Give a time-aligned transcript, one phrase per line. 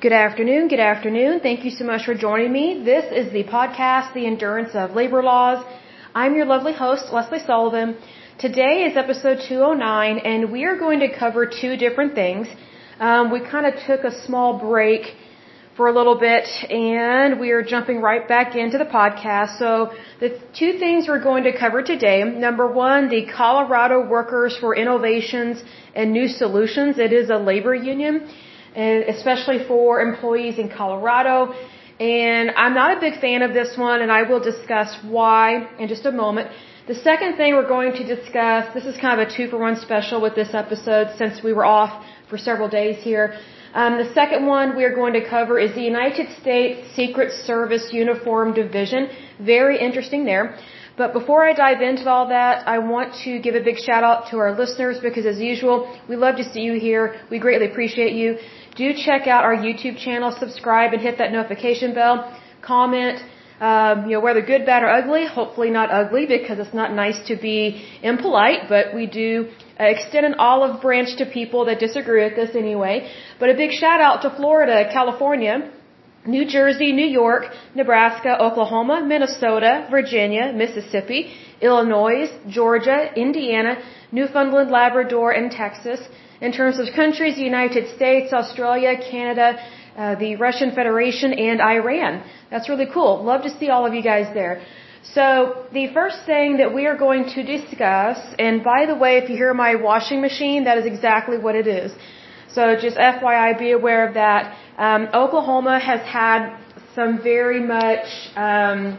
[0.00, 1.40] Good afternoon, good afternoon.
[1.40, 2.84] Thank you so much for joining me.
[2.84, 5.64] This is the podcast, The Endurance of Labor Laws.
[6.14, 7.96] I'm your lovely host, Lesley Sullivan.
[8.38, 12.46] Today is episode 209, and we are going to cover two different things.
[13.00, 15.16] Um, we kind of took a small break
[15.76, 19.58] for a little bit, and we are jumping right back into the podcast.
[19.58, 20.30] So, the
[20.60, 25.60] two things we're going to cover today number one, the Colorado Workers for Innovations
[25.96, 26.98] and New Solutions.
[26.98, 28.28] It is a labor union
[28.78, 31.54] especially for employees in Colorado.
[32.00, 35.88] And I'm not a big fan of this one, and I will discuss why in
[35.88, 36.50] just a moment.
[36.86, 39.76] The second thing we're going to discuss, this is kind of a two for one
[39.76, 43.34] special with this episode since we were off for several days here.
[43.74, 47.92] Um, the second one we are going to cover is the United States Secret Service
[47.92, 49.10] Uniform Division.
[49.40, 50.56] Very interesting there.
[50.96, 54.30] But before I dive into all that, I want to give a big shout out
[54.30, 55.76] to our listeners because as usual,
[56.08, 57.20] we love to see you here.
[57.30, 58.38] We greatly appreciate you.
[58.78, 62.16] Do check out our YouTube channel, subscribe, and hit that notification bell.
[62.62, 63.18] Comment,
[63.60, 65.26] um, you know, whether good, bad, or ugly.
[65.26, 67.58] Hopefully not ugly because it's not nice to be
[68.10, 69.48] impolite, but we do
[69.80, 73.10] uh, extend an olive branch to people that disagree with us anyway.
[73.40, 75.56] But a big shout out to Florida, California,
[76.24, 83.72] New Jersey, New York, Nebraska, Oklahoma, Minnesota, Virginia, Mississippi, Illinois, Georgia, Indiana,
[84.12, 86.00] Newfoundland, Labrador, and Texas.
[86.40, 89.58] In terms of countries, the United States, Australia, Canada,
[89.96, 92.22] uh, the Russian Federation, and Iran.
[92.50, 93.24] That's really cool.
[93.24, 94.62] Love to see all of you guys there.
[95.02, 99.28] So, the first thing that we are going to discuss, and by the way, if
[99.30, 101.92] you hear my washing machine, that is exactly what it is.
[102.52, 104.56] So, just FYI, be aware of that.
[104.76, 106.56] Um, Oklahoma has had
[106.94, 108.98] some very much um,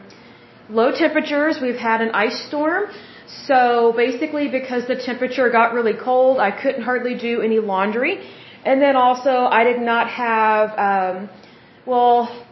[0.70, 1.60] low temperatures.
[1.62, 2.86] We've had an ice storm.
[3.48, 8.28] So basically, because the temperature got really cold, I couldn't hardly do any laundry.
[8.66, 11.30] And then also, I did not have, um,
[11.86, 12.46] well,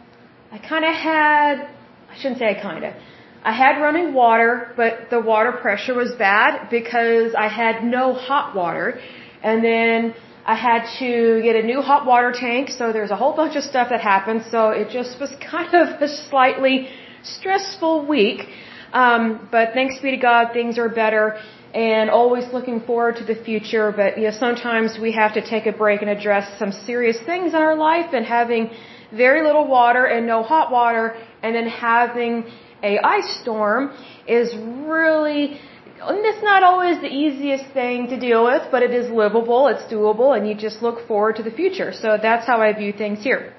[0.52, 1.68] I kind of had,
[2.10, 2.94] I shouldn't say I kind of.
[3.42, 8.54] I had running water, but the water pressure was bad because I had no hot
[8.54, 9.00] water.
[9.42, 13.34] And then I had to get a new hot water tank, so there's a whole
[13.36, 14.44] bunch of stuff that happened.
[14.50, 16.88] So it just was kind of a slightly
[17.22, 18.48] stressful week.
[18.92, 21.38] Um, but thanks be to God, things are better
[21.74, 23.92] and always looking forward to the future.
[23.94, 27.52] But you know, sometimes we have to take a break and address some serious things
[27.52, 28.70] in our life and having
[29.12, 32.44] very little water and no hot water and then having
[32.82, 33.92] a ice storm
[34.26, 34.54] is
[34.86, 35.60] really
[36.00, 39.82] and it's not always the easiest thing to deal with, but it is livable, it's
[39.92, 41.92] doable, and you just look forward to the future.
[41.92, 43.52] So that's how I view things here.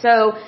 [0.00, 0.38] So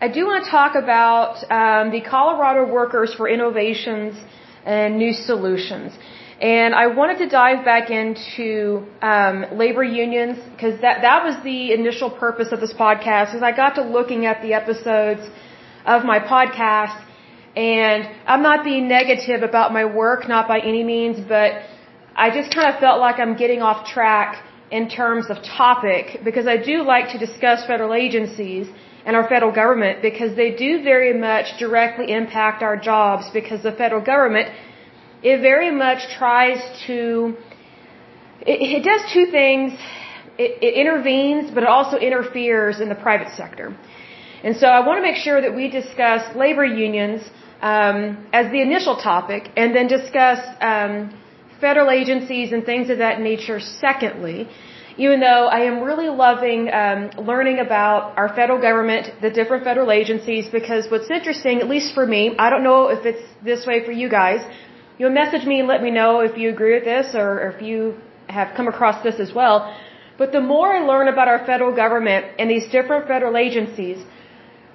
[0.00, 4.16] I do want to talk about um, the Colorado Workers for Innovations
[4.64, 5.92] and New Solutions.
[6.40, 11.72] And I wanted to dive back into um, labor unions because that that was the
[11.72, 13.34] initial purpose of this podcast.
[13.34, 15.22] Is I got to looking at the episodes
[15.84, 16.96] of my podcast,
[17.56, 21.50] and I'm not being negative about my work, not by any means, but
[22.14, 26.46] I just kind of felt like I'm getting off track in terms of topic because
[26.46, 28.68] I do like to discuss federal agencies
[29.08, 33.72] and our federal government because they do very much directly impact our jobs because the
[33.72, 34.48] federal government
[35.22, 37.34] it very much tries to
[38.52, 39.72] it, it does two things.
[40.44, 43.66] It, it intervenes but it also interferes in the private sector.
[44.44, 47.22] And so I want to make sure that we discuss labor unions
[47.62, 50.92] um, as the initial topic and then discuss um,
[51.62, 54.48] federal agencies and things of that nature secondly
[54.98, 57.00] even though I am really loving um,
[57.30, 62.04] learning about our federal government, the different federal agencies, because what's interesting, at least for
[62.04, 64.40] me, I don't know if it's this way for you guys.
[64.98, 67.62] You'll message me and let me know if you agree with this or, or if
[67.62, 67.94] you
[68.28, 69.72] have come across this as well.
[70.18, 73.98] But the more I learn about our federal government and these different federal agencies,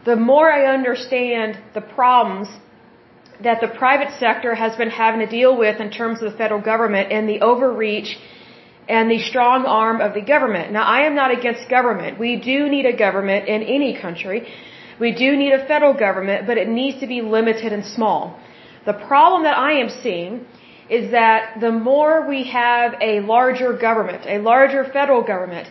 [0.05, 2.47] the more I understand the problems
[3.44, 6.61] that the private sector has been having to deal with in terms of the federal
[6.61, 8.17] government and the overreach
[8.88, 10.71] and the strong arm of the government.
[10.71, 12.19] Now, I am not against government.
[12.19, 14.47] We do need a government in any country.
[14.99, 18.40] We do need a federal government, but it needs to be limited and small.
[18.85, 20.46] The problem that I am seeing
[20.90, 25.69] is that the more we have a larger government, a larger federal government,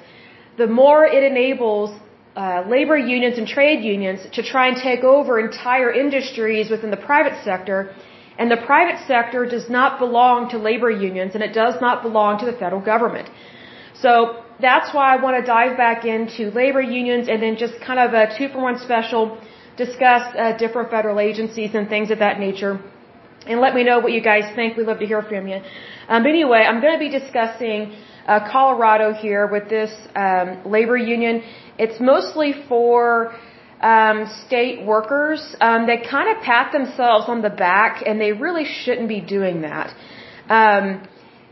[0.57, 1.91] the more it enables
[2.35, 6.97] uh, labor unions and trade unions to try and take over entire industries within the
[6.97, 7.95] private sector
[8.39, 12.39] and the private sector does not belong to labor unions and it does not belong
[12.39, 13.29] to the federal government.
[13.95, 18.01] So that's why I want to dive back into labor unions and then just kind
[18.05, 19.39] of a two for one special,
[19.77, 22.81] discuss uh, different federal agencies and things of that nature.
[23.47, 24.77] And let me know what you guys think.
[24.77, 25.61] We'd love to hear from you.
[26.09, 27.93] Um, but anyway, I'm going to be discussing
[28.27, 31.43] uh, Colorado here with this um, labor union.
[31.79, 33.35] It's mostly for
[33.83, 38.65] um, state workers um, that kind of pat themselves on the back, and they really
[38.65, 39.95] shouldn't be doing that.
[40.49, 41.07] Um,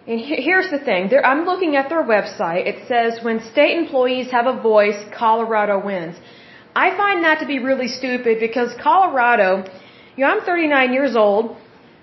[0.07, 2.67] and here's the thing: They're, I'm looking at their website.
[2.67, 6.17] It says when state employees have a voice, Colorado wins.
[6.75, 9.65] I find that to be really stupid because Colorado,
[10.17, 11.57] you know, I'm 39 years old.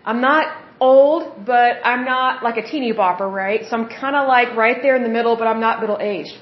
[0.06, 0.45] I'm not
[0.80, 3.62] old, but I'm not like a teeny bopper, right?
[3.69, 6.35] So I'm kind of like right there in the middle, but I'm not middle aged.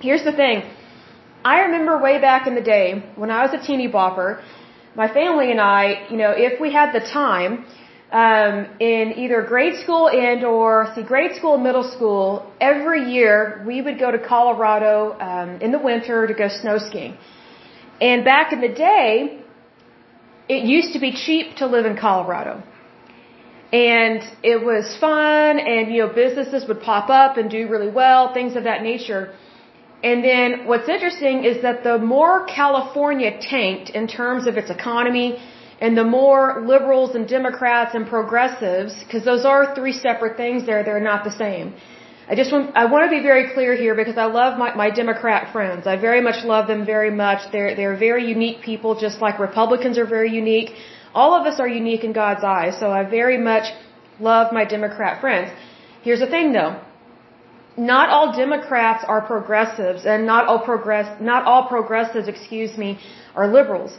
[0.00, 0.62] Here's the thing.
[1.44, 4.42] I remember way back in the day when I was a teeny bopper,
[4.94, 7.64] my family and I, you know, if we had the time,
[8.10, 13.62] um, in either grade school and or see grade school and middle school, every year
[13.66, 17.16] we would go to Colorado um, in the winter to go snow skiing.
[18.00, 19.42] And back in the day,
[20.48, 22.62] it used to be cheap to live in Colorado.
[23.70, 28.32] And it was fun and, you know, businesses would pop up and do really well,
[28.32, 29.34] things of that nature.
[30.02, 35.38] And then what's interesting is that the more California tanked in terms of its economy
[35.80, 40.82] and the more liberals and Democrats and progressives, because those are three separate things there,
[40.84, 41.74] they're not the same.
[42.30, 44.90] I just want, I want to be very clear here because I love my, my
[44.90, 45.86] Democrat friends.
[45.86, 47.50] I very much love them very much.
[47.52, 50.70] They're, they're very unique people, just like Republicans are very unique.
[51.14, 53.72] All of us are unique in God's eyes, so I very much
[54.20, 55.50] love my Democrat friends.
[56.02, 56.80] Here's the thing though.
[57.78, 62.98] Not all Democrats are progressives and not all progress, not all progressives, excuse me,
[63.36, 63.96] are liberals.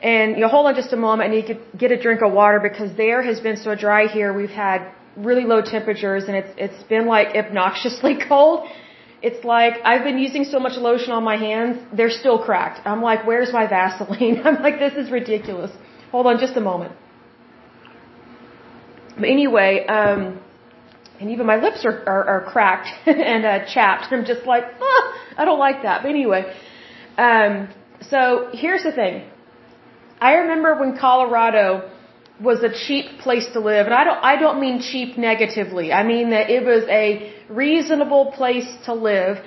[0.00, 1.32] And you hold on just a moment.
[1.32, 4.06] and you could get a drink of water because the air has been so dry
[4.06, 4.32] here.
[4.32, 8.68] We've had really low temperatures and it's it's been like obnoxiously cold.
[9.22, 12.86] It's like I've been using so much lotion on my hands, they're still cracked.
[12.86, 14.42] I'm like, where's my Vaseline?
[14.46, 15.72] I'm like, this is ridiculous.
[16.12, 16.92] Hold on just a moment.
[19.18, 20.40] But anyway, um,
[21.20, 24.12] and even my lips are, are, are cracked and uh, chapped.
[24.12, 26.02] I'm just like, oh, I don't like that.
[26.02, 26.54] But anyway,
[27.16, 27.68] um,
[28.10, 29.28] so here's the thing.
[30.20, 31.90] I remember when Colorado
[32.40, 33.86] was a cheap place to live.
[33.86, 35.92] And I don't, I don't mean cheap negatively.
[35.92, 39.38] I mean that it was a reasonable place to live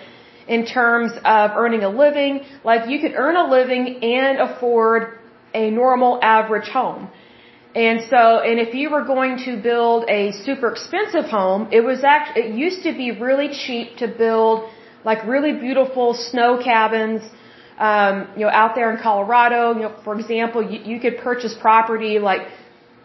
[0.48, 2.42] in terms of earning a living.
[2.64, 5.20] Like you could earn a living and afford
[5.54, 7.10] a normal average home.
[7.76, 12.04] And so, and if you were going to build a super expensive home, it was
[12.04, 14.70] actually, it used to be really cheap to build
[15.06, 17.22] like really beautiful snow cabins,
[17.78, 19.74] um, you know, out there in Colorado.
[19.76, 22.48] You know, for example, you, you could purchase property like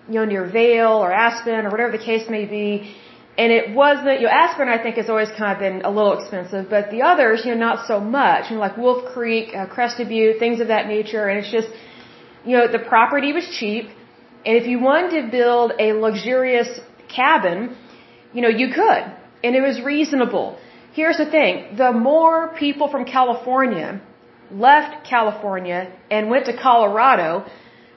[0.09, 2.95] you know, near Vail or Aspen or whatever the case may be.
[3.37, 6.19] And it wasn't, you know, Aspen I think has always kind of been a little
[6.19, 8.51] expensive, but the others, you know, not so much.
[8.51, 11.29] You know, like Wolf Creek, uh, Crested Butte, things of that nature.
[11.29, 11.69] And it's just,
[12.45, 13.87] you know, the property was cheap.
[14.47, 16.69] And if you wanted to build a luxurious
[17.09, 17.77] cabin,
[18.33, 19.05] you know, you could.
[19.45, 20.59] And it was reasonable.
[20.93, 21.77] Here's the thing.
[21.77, 24.01] The more people from California
[24.51, 27.45] left California and went to Colorado,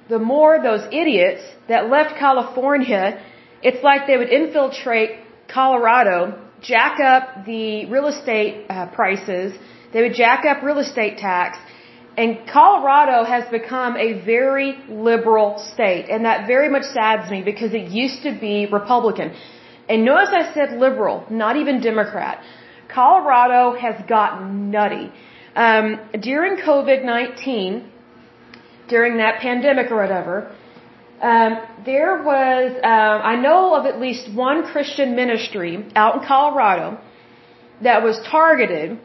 [0.10, 3.22] the more those idiots that left California,
[3.62, 5.12] it's like they would infiltrate
[5.48, 6.18] Colorado,
[6.62, 9.54] jack up the real estate uh, prices,
[9.94, 11.58] they would jack up real estate tax,
[12.18, 17.74] and Colorado has become a very liberal state, and that very much saddens me because
[17.74, 19.36] it used to be Republican.
[19.88, 22.44] And notice I said liberal, not even Democrat.
[22.90, 25.12] Colorado has gotten nutty.
[25.56, 27.88] Um, during COVID-19,
[28.90, 30.56] during that pandemic or whatever,
[31.22, 37.00] um, there was, um, I know of at least one Christian ministry out in Colorado
[37.82, 39.00] that was targeted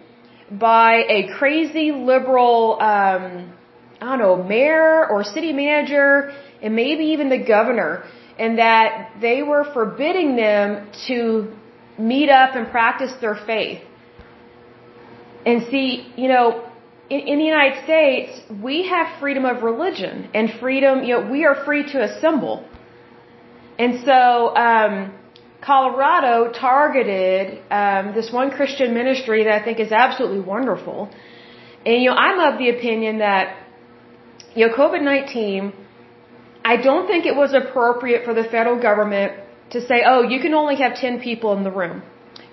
[0.59, 3.53] by a crazy liberal, um,
[4.01, 8.05] I don't know, mayor or city manager, and maybe even the governor,
[8.39, 11.53] and that they were forbidding them to
[11.99, 13.83] meet up and practice their faith.
[15.45, 16.65] And see, you know,
[17.11, 21.45] in, in the United States, we have freedom of religion and freedom, you know, we
[21.45, 22.67] are free to assemble.
[23.79, 25.13] And so, um,
[25.63, 31.11] Colorado targeted um, this one Christian ministry that I think is absolutely wonderful.
[31.87, 33.57] And, you know, I'm of the opinion that,
[34.57, 35.73] you know, COVID 19,
[36.65, 39.33] I don't think it was appropriate for the federal government
[39.71, 42.03] to say, oh, you can only have 10 people in the room.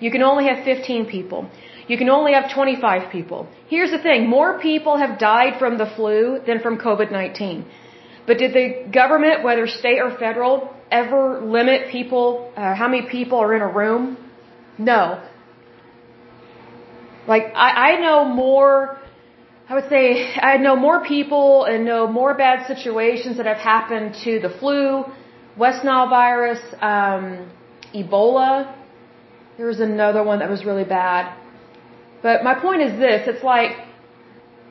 [0.00, 1.50] You can only have 15 people.
[1.86, 3.48] You can only have 25 people.
[3.68, 7.64] Here's the thing, more people have died from the flu than from COVID-19.
[8.26, 13.38] But did the government, whether state or federal, ever limit people, uh, how many people
[13.38, 14.16] are in a room?
[14.78, 15.22] No.
[17.26, 18.98] Like, I, I know more,
[19.68, 24.16] I would say, I know more people and know more bad situations that have happened
[24.24, 25.04] to the flu,
[25.56, 27.50] West Nile virus, um,
[27.94, 28.74] Ebola,
[29.56, 31.36] there was another one that was really bad.
[32.22, 33.72] But my point is this, it's like,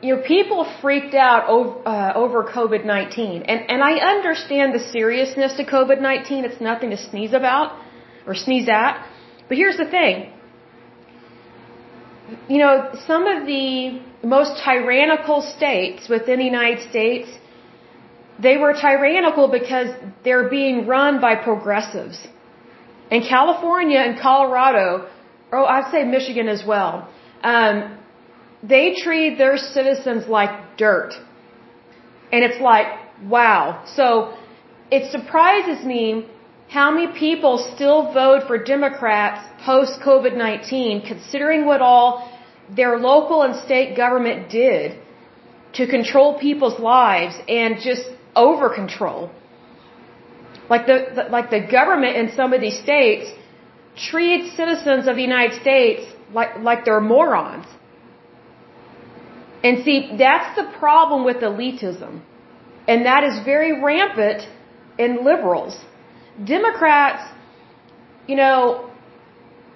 [0.02, 3.44] you know, people freaked out over, uh, over COVID-19.
[3.48, 6.44] And, and I understand the seriousness to COVID-19.
[6.44, 7.78] It's nothing to sneeze about
[8.26, 9.06] or sneeze at.
[9.48, 10.32] But here's the thing.
[12.48, 17.30] You know, some of the most tyrannical states within the United States,
[18.40, 19.90] they were tyrannical because
[20.24, 22.26] they're being run by progressives.
[23.12, 25.10] In California and Colorado,
[25.52, 27.10] or I'd say Michigan as well,
[27.44, 27.99] um,
[28.64, 31.14] they treat their citizens like dirt.
[32.32, 32.88] And it's like,
[33.24, 33.84] wow.
[33.86, 34.38] So
[34.92, 36.28] it surprises me
[36.70, 42.30] how many people still vote for Democrats post COVID 19, considering what all
[42.76, 45.00] their local and state government did
[45.74, 48.04] to control people's lives and just
[48.36, 49.32] over control.
[50.70, 53.32] Like the, the, like the government in some of these states
[53.98, 57.66] treats citizens of the United States like like they're morons.
[59.64, 62.22] And see, that's the problem with elitism.
[62.88, 64.48] And that is very rampant
[64.98, 65.78] in liberals.
[66.44, 67.24] Democrats,
[68.28, 68.90] you know,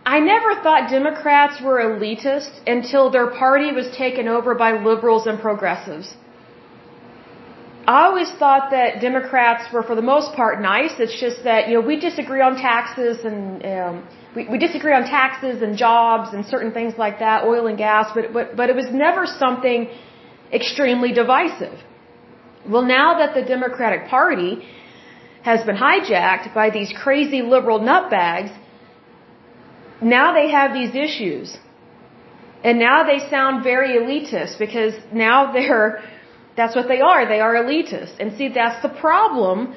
[0.06, 5.40] I never thought Democrats were elitist until their party was taken over by liberals and
[5.40, 6.16] progressives.
[7.86, 10.94] I always thought that Democrats were, for the most part, nice.
[11.00, 15.04] It's just that you know we disagree on taxes and um, we, we disagree on
[15.04, 18.12] taxes and jobs and certain things like that, oil and gas.
[18.16, 19.90] But but but it was never something
[20.54, 21.78] extremely divisive.
[22.70, 24.66] Well, now that the Democratic Party
[25.44, 28.58] has been hijacked by these crazy liberal nutbags,
[30.02, 31.58] now they have these issues,
[32.64, 36.02] and now they sound very elitist because now they're
[36.56, 37.28] that's what they are.
[37.28, 38.20] They are elitists.
[38.20, 39.74] And see, that's the problem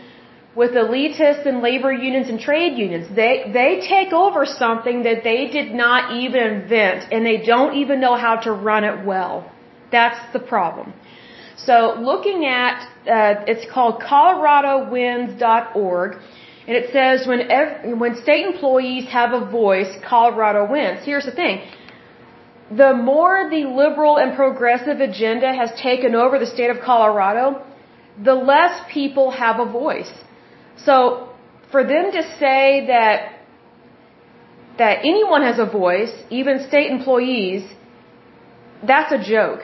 [0.55, 3.09] with elitists and labor unions and trade unions.
[3.15, 8.01] They, they take over something that they did not even invent and they don't even
[8.01, 9.53] know how to run it well.
[9.93, 10.95] That's the problem.
[11.59, 16.17] So looking at, uh, it's called coloradowins.org
[16.69, 21.01] and it says when, ev- when state employees have a voice, Colorado wins.
[21.05, 21.63] Here's the thing
[22.71, 27.65] the more the liberal and progressive agenda has taken over the state of Colorado,
[28.23, 30.13] the less people have a voice.
[30.77, 31.29] So
[31.71, 33.33] for them to say that
[34.79, 37.63] that anyone has a voice, even state employees,
[38.83, 39.61] that's a joke.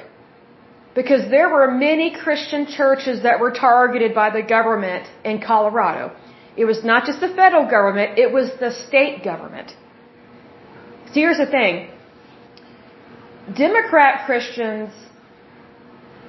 [0.94, 6.14] Because there were many Christian churches that were targeted by the government in Colorado.
[6.56, 9.74] It was not just the federal government, it was the state government.
[11.08, 11.91] So here's the thing.
[13.54, 14.90] Democrat Christians,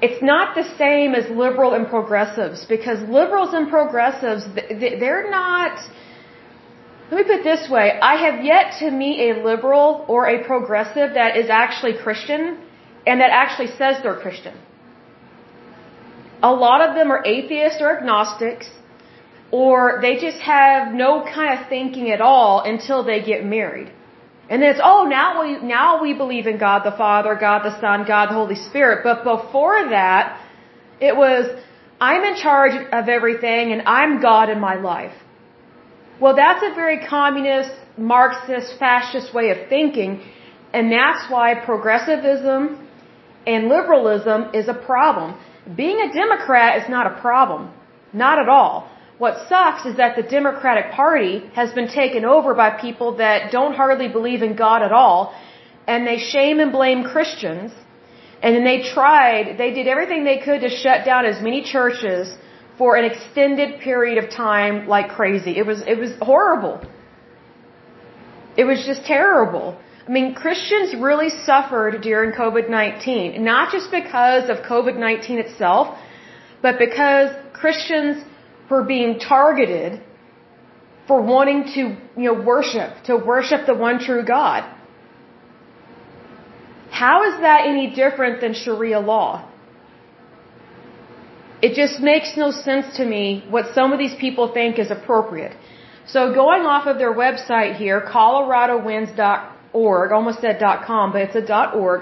[0.02, 5.80] it's not the same as liberal and progressives because liberals and progressives, they're not.
[7.12, 8.00] Let me put it this way.
[8.02, 12.58] I have yet to meet a liberal or a progressive that is actually Christian
[13.06, 14.56] and that actually says they're Christian.
[16.42, 18.70] A lot of them are atheists or agnostics
[19.52, 23.92] or they just have no kind of thinking at all until they get married.
[24.50, 27.80] And then it's, oh, now we, now we believe in God the Father, God the
[27.80, 29.00] Son, God the Holy Spirit.
[29.04, 30.40] But before that,
[31.00, 31.46] it was,
[32.00, 35.16] I'm in charge of everything and I'm God in my life.
[36.20, 40.22] Well, that's a very communist, Marxist, fascist way of thinking.
[40.74, 42.88] And that's why progressivism
[43.48, 45.40] and liberalism is a problem.
[45.76, 47.72] Being a Democrat is not a problem.
[48.12, 48.90] Not at all.
[49.20, 53.76] What sucks is that the Democratic Party has been taken over by people that don't
[53.76, 55.34] hardly believe in God at all,
[55.88, 57.72] and they shame and blame Christians.
[58.42, 62.36] And then they tried, they did everything they could to shut down as many churches
[62.78, 65.58] for an extended period of time like crazy.
[65.58, 66.82] It was, it was horrible.
[68.58, 69.78] It was just terrible.
[70.08, 75.98] I mean, Christians really suffered during COVID-19, not just because of COVID-19 itself,
[76.62, 78.24] but because Christians
[78.74, 79.92] for being targeted
[81.08, 81.82] for wanting to,
[82.22, 84.62] you know, worship, to worship the one true God.
[87.02, 89.32] How is that any different than Sharia law?
[91.66, 93.24] It just makes no sense to me
[93.56, 95.54] what some of these people think is appropriate.
[96.14, 101.46] So going off of their website here, coloradowins.org, almost said dot .com, but it's a
[101.56, 102.02] dot .org.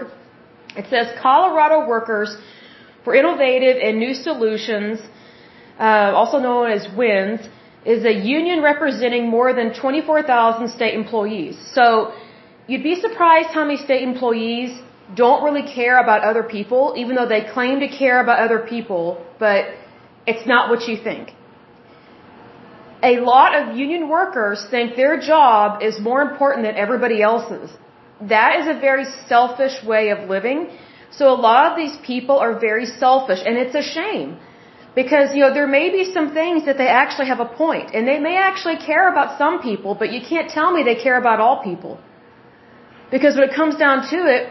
[0.81, 2.29] It says Colorado workers
[3.03, 4.95] for innovative and new solutions
[5.79, 7.41] uh, also known as WINS,
[7.85, 11.57] is a union representing more than 24,000 state employees.
[11.73, 12.13] So
[12.67, 14.79] you'd be surprised how many state employees
[15.15, 19.25] don't really care about other people, even though they claim to care about other people,
[19.39, 19.65] but
[20.27, 21.33] it's not what you think.
[23.03, 27.69] a lot of union workers think their job is more important than everybody else's.
[28.21, 30.69] That is a very selfish way of living.
[31.09, 34.37] So a lot of these people are very selfish and it's a shame.
[34.93, 38.07] Because, you know, there may be some things that they actually have a point, and
[38.07, 41.39] they may actually care about some people, but you can't tell me they care about
[41.39, 41.99] all people.
[43.09, 44.41] Because when it comes down to it,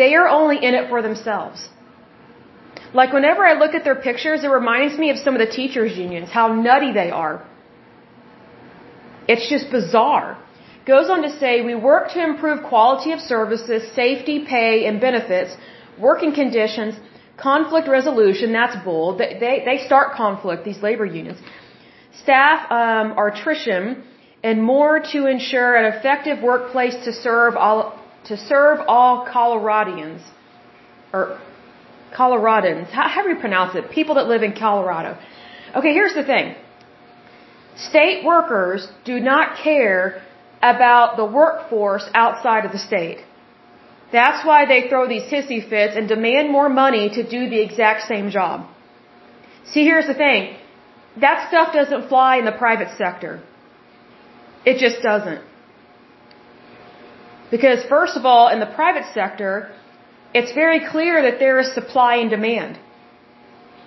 [0.00, 1.68] they are only in it for themselves.
[2.94, 5.96] Like whenever I look at their pictures, it reminds me of some of the teachers'
[5.96, 7.44] unions, how nutty they are.
[9.26, 10.38] It's just bizarre.
[10.86, 15.54] Goes on to say, we work to improve quality of services, safety, pay, and benefits,
[15.98, 16.94] working conditions,
[17.40, 19.16] Conflict resolution, that's bull.
[19.16, 21.38] They, they, they start conflict, these labor unions.
[22.22, 24.02] Staff um, attrition,
[24.42, 30.22] and more to ensure an effective workplace to serve all to serve all Coloradians
[31.12, 31.40] or
[32.14, 32.88] Coloradans.
[32.90, 33.90] How, how do you pronounce it?
[33.90, 35.18] People that live in Colorado.
[35.76, 36.54] Okay, here's the thing.
[37.76, 40.22] State workers do not care
[40.60, 43.18] about the workforce outside of the state.
[44.10, 48.08] That's why they throw these hissy fits and demand more money to do the exact
[48.08, 48.66] same job.
[49.72, 50.56] See, here's the thing.
[51.20, 53.42] That stuff doesn't fly in the private sector.
[54.64, 55.42] It just doesn't.
[57.50, 59.70] Because first of all, in the private sector,
[60.34, 62.78] it's very clear that there is supply and demand.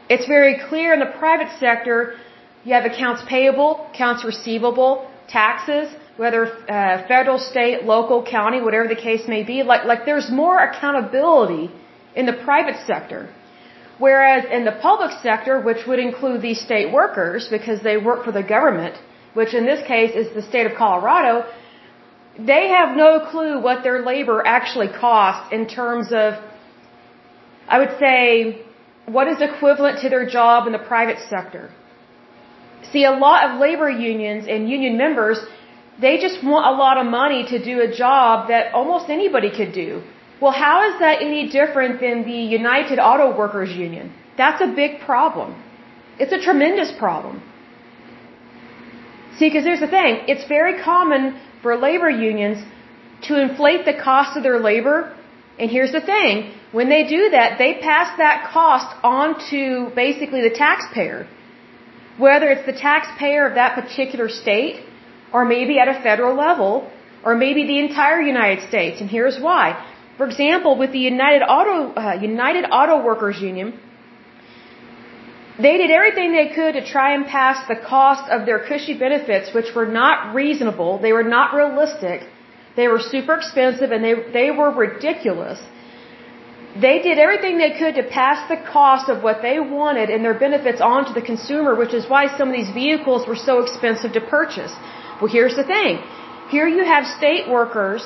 [0.10, 2.16] It's very clear in the private sector,
[2.63, 5.88] you have accounts payable, accounts receivable, taxes,
[6.22, 9.58] whether uh, federal, state, local, county, whatever the case may be.
[9.72, 11.66] Like, like there's more accountability
[12.20, 13.22] in the private sector.
[14.06, 18.34] Whereas in the public sector, which would include these state workers because they work for
[18.40, 18.96] the government,
[19.40, 21.34] which in this case is the state of Colorado,
[22.51, 26.28] they have no clue what their labor actually costs in terms of,
[27.68, 28.62] I would say,
[29.18, 31.66] what is equivalent to their job in the private sector.
[32.92, 35.40] See, a lot of labor unions and union members
[36.00, 39.74] they just want a lot of money to do a job that almost anybody could
[39.74, 40.02] do.
[40.42, 44.14] Well, how is that any different than the United Auto Workers Union?
[44.38, 45.62] That's a big problem.
[46.18, 47.44] It's a tremendous problem.
[49.38, 50.22] See, because here's the thing.
[50.27, 52.64] It's very common for labor unions
[53.24, 55.16] to inflate the cost of their labor.
[55.60, 56.54] And here's the thing.
[56.72, 61.27] When they do that, they pass that cost on to basically the taxpayer.
[62.18, 64.84] Whether it's the taxpayer of that particular state
[65.33, 66.89] or maybe at a federal level,
[67.24, 69.01] or maybe the entire United States.
[69.01, 69.65] And here's why.
[70.17, 73.79] For example, with the United Auto, uh, United Auto Workers Union,
[75.65, 79.53] they did everything they could to try and pass the cost of their cushy benefits,
[79.53, 82.27] which were not reasonable, they were not realistic,
[82.75, 85.59] they were super expensive, and they, they were ridiculous.
[86.85, 90.39] They did everything they could to pass the cost of what they wanted and their
[90.46, 94.13] benefits on to the consumer, which is why some of these vehicles were so expensive
[94.13, 94.74] to purchase.
[95.22, 96.01] Well, here's the thing.
[96.50, 98.01] Here you have state workers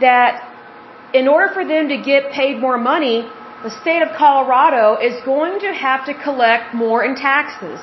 [0.00, 0.48] that
[1.12, 3.28] in order for them to get paid more money,
[3.62, 7.78] the state of Colorado is going to have to collect more in taxes.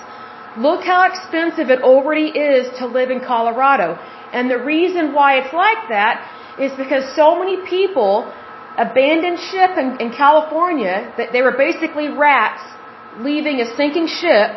[0.58, 3.99] Look how expensive it already is to live in Colorado.
[4.34, 6.15] And the reason why it's like that
[6.60, 8.32] is because so many people
[8.78, 12.63] abandoned ship in, in California that they were basically rats
[13.19, 14.47] leaving a sinking ship.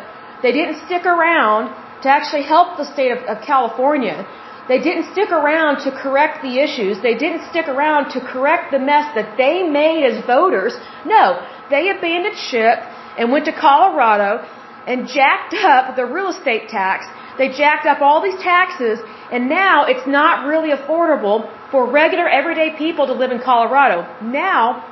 [0.41, 4.27] They didn't stick around to actually help the state of, of California.
[4.67, 7.01] They didn't stick around to correct the issues.
[7.01, 10.73] They didn't stick around to correct the mess that they made as voters.
[11.05, 12.77] No, they abandoned ship
[13.17, 14.45] and went to Colorado
[14.85, 17.05] and jacked up the real estate tax.
[17.39, 18.99] They jacked up all these taxes
[19.31, 23.97] and now it's not really affordable for regular everyday people to live in Colorado.
[24.21, 24.85] Now,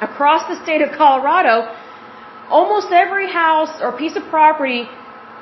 [0.00, 1.72] across the state of Colorado,
[2.48, 4.88] almost every house or piece of property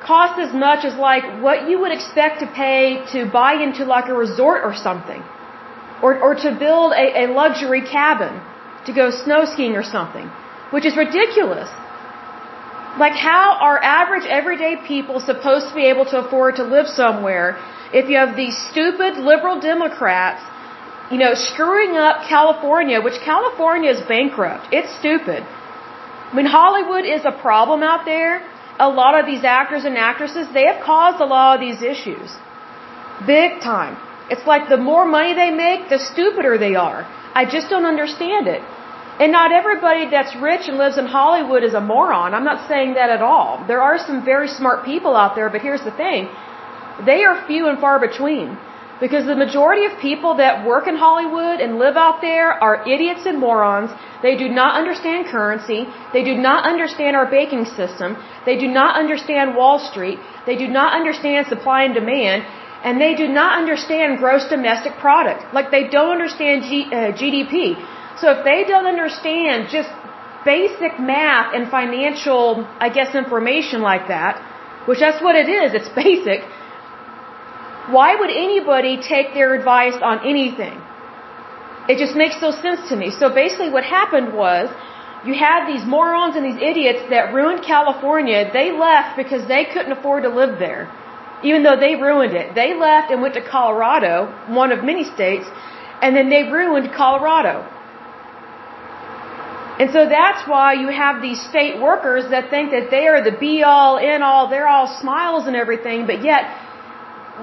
[0.03, 4.09] cost as much as like what you would expect to pay to buy into like
[4.09, 5.23] a resort or something.
[6.03, 8.41] Or, or to build a, a luxury cabin
[8.87, 10.31] to go snow skiing or something.
[10.71, 11.69] Which is ridiculous.
[12.99, 17.57] Like how are average everyday people supposed to be able to afford to live somewhere
[17.93, 20.43] if you have these stupid liberal Democrats,
[21.11, 24.69] you know, screwing up California, which California is bankrupt.
[24.73, 25.43] It's stupid.
[26.31, 28.45] I mean, Hollywood is a problem out there
[28.79, 32.37] a lot of these actors and actresses, they have caused a lot of these issues.
[33.27, 33.97] Big time.
[34.31, 37.01] It's like the more money they make, the stupider they are.
[37.35, 38.63] I just don't understand it.
[39.21, 42.35] And not everybody that's rich and lives in Hollywood is a moron.
[42.35, 43.65] I'm not saying that at all.
[43.67, 46.29] There are some very smart people out there, but here's the thing.
[47.05, 48.57] They are few and far between.
[49.01, 53.27] Because the majority of people that work in Hollywood and live out there are idiots
[53.27, 53.91] and morons.
[54.23, 55.87] They do not understand currency.
[56.13, 58.17] They do not understand our banking system.
[58.45, 60.19] They do not understand Wall Street.
[60.47, 62.43] They do not understand supply and demand.
[62.83, 65.55] And they do not understand gross domestic product.
[65.55, 67.75] Like they don't understand G, uh, GDP.
[68.21, 69.91] So if they don't understand just
[70.45, 74.43] basic math and financial, I guess, information like that,
[74.89, 76.41] which that's what it is, it's basic,
[77.97, 80.77] why would anybody take their advice on anything?
[81.89, 83.11] It just makes no sense to me.
[83.11, 84.69] So basically what happened was,
[85.25, 88.51] you had these morons and these idiots that ruined California.
[88.53, 90.83] They left because they couldn't afford to live there.
[91.43, 92.55] Even though they ruined it.
[92.55, 94.15] They left and went to Colorado,
[94.49, 95.47] one of many states,
[96.03, 97.67] and then they ruined Colorado.
[99.81, 103.37] And so that's why you have these state workers that think that they are the
[103.39, 106.43] be all, in all, they're all smiles and everything, but yet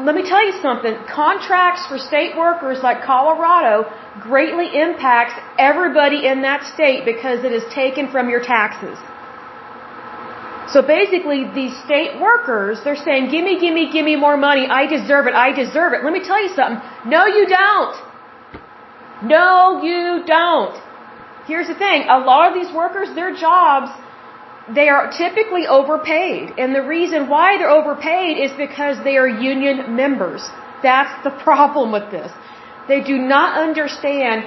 [0.04, 0.96] let me tell you something.
[1.08, 3.90] Contracts for state workers like Colorado
[4.22, 8.98] greatly impacts everybody in that state because it is taken from your taxes.
[10.68, 14.68] So basically, these state workers, they're saying, gimme, gimme, gimme more money.
[14.68, 15.34] I deserve it.
[15.34, 16.04] I deserve it.
[16.04, 16.82] Let me tell you something.
[17.06, 17.96] No, you don't.
[19.24, 20.76] No, you don't.
[21.46, 22.08] Here's the thing.
[22.10, 23.92] A lot of these workers, their jobs
[24.74, 26.54] they are typically overpaid.
[26.58, 30.42] And the reason why they're overpaid is because they are union members.
[30.82, 32.32] That's the problem with this.
[32.88, 34.46] They do not understand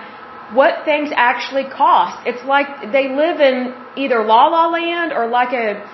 [0.54, 2.26] what things actually cost.
[2.26, 5.84] It's like they live in either la la land or like a,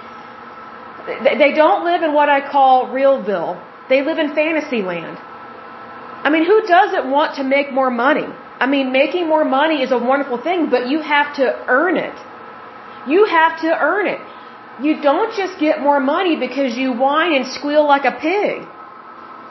[1.07, 3.61] they don't live in what I call realville.
[3.89, 5.19] They live in fantasy land.
[6.27, 8.27] I mean, who doesn't want to make more money?
[8.59, 12.15] I mean, making more money is a wonderful thing, but you have to earn it.
[13.07, 14.21] You have to earn it.
[14.83, 18.67] You don't just get more money because you whine and squeal like a pig.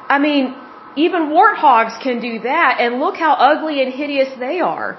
[0.09, 0.55] I mean,
[0.95, 4.97] even warthogs can do that, and look how ugly and hideous they are.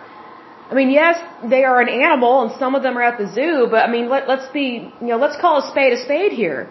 [0.70, 3.68] I mean, yes, they are an animal, and some of them are at the zoo,
[3.70, 6.70] but I mean, let, let's be, you know, let's call a spade a spade here.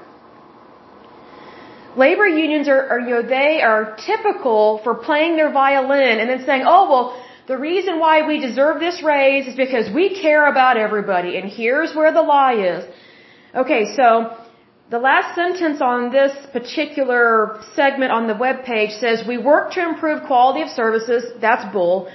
[1.95, 6.43] Labor unions are, are, you know, they are typical for playing their violin and then
[6.43, 10.77] saying, oh, well, the reason why we deserve this raise is because we care about
[10.77, 11.37] everybody.
[11.37, 12.85] And here's where the lie is.
[13.53, 14.37] Okay, so
[14.89, 19.81] the last sentence on this particular segment on the web page says, we work to
[19.81, 21.23] improve quality of services.
[21.41, 22.09] That's bull.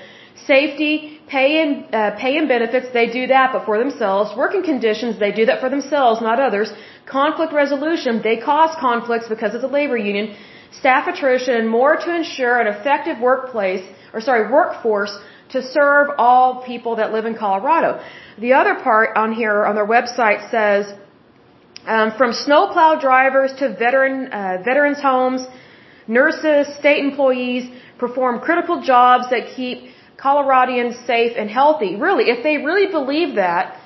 [0.47, 4.35] Safety, pay and, uh, pay and benefits, they do that, but for themselves.
[4.37, 6.73] Working conditions, they do that for themselves, not others.
[7.07, 10.35] Conflict resolution, they cause conflicts because of the labor union.
[10.71, 15.17] Staff attrition, and more to ensure an effective workplace or sorry, workforce
[15.51, 18.01] to serve all people that live in Colorado.
[18.39, 20.93] The other part on here on their website says,
[21.87, 25.47] um, from snowplow drivers to veteran uh, veterans homes,
[26.07, 31.97] nurses, state employees perform critical jobs that keep Coloradians safe and healthy.
[31.97, 33.81] Really, if they really believe that,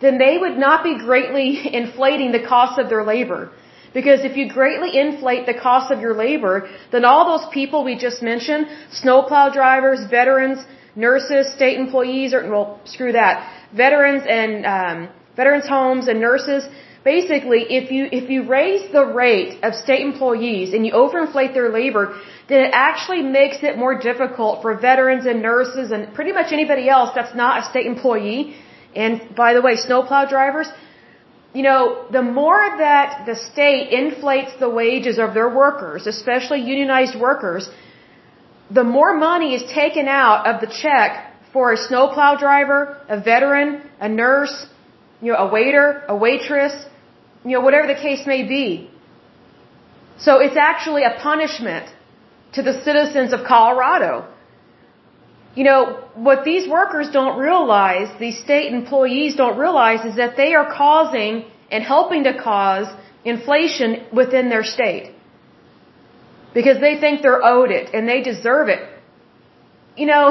[0.00, 1.48] then they would not be greatly
[1.80, 3.52] inflating the cost of their labor.
[3.98, 7.96] Because if you greatly inflate the cost of your labor, then all those people we
[7.96, 10.58] just mentioned, snowplow drivers, veterans,
[10.96, 13.36] nurses, state employees, or, well, screw that,
[13.84, 16.62] veterans and, um, veterans homes and nurses,
[17.04, 21.70] basically, if you, if you raise the rate of state employees and you overinflate their
[21.70, 22.04] labor,
[22.48, 26.88] then it actually makes it more difficult for veterans and nurses and pretty much anybody
[26.88, 28.56] else that's not a state employee.
[28.94, 30.68] And by the way, snowplow drivers,
[31.54, 37.18] you know, the more that the state inflates the wages of their workers, especially unionized
[37.18, 37.68] workers,
[38.70, 43.82] the more money is taken out of the check for a snowplow driver, a veteran,
[44.00, 44.66] a nurse,
[45.22, 46.74] you know, a waiter, a waitress,
[47.44, 48.90] you know, whatever the case may be.
[50.18, 51.86] So it's actually a punishment
[52.54, 54.26] to the citizens of Colorado.
[55.54, 60.54] You know, what these workers don't realize, these state employees don't realize is that they
[60.54, 62.88] are causing and helping to cause
[63.24, 65.12] inflation within their state.
[66.52, 68.82] Because they think they're owed it and they deserve it.
[69.96, 70.24] You know,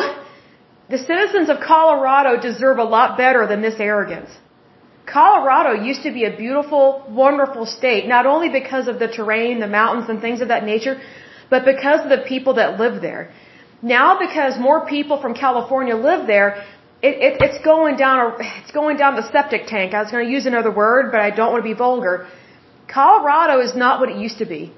[0.90, 4.30] the citizens of Colorado deserve a lot better than this arrogance.
[5.06, 9.68] Colorado used to be a beautiful, wonderful state, not only because of the terrain, the
[9.68, 11.02] mountains, and things of that nature,
[11.50, 13.32] but because of the people that live there.
[13.84, 16.64] Now because more people from California live there,
[17.02, 18.28] it, it, it's going down a,
[18.62, 19.94] it's going down the septic tank.
[19.94, 22.28] I was going to use another word, but I don't want to be vulgar.
[22.88, 24.74] Colorado is not what it used to be.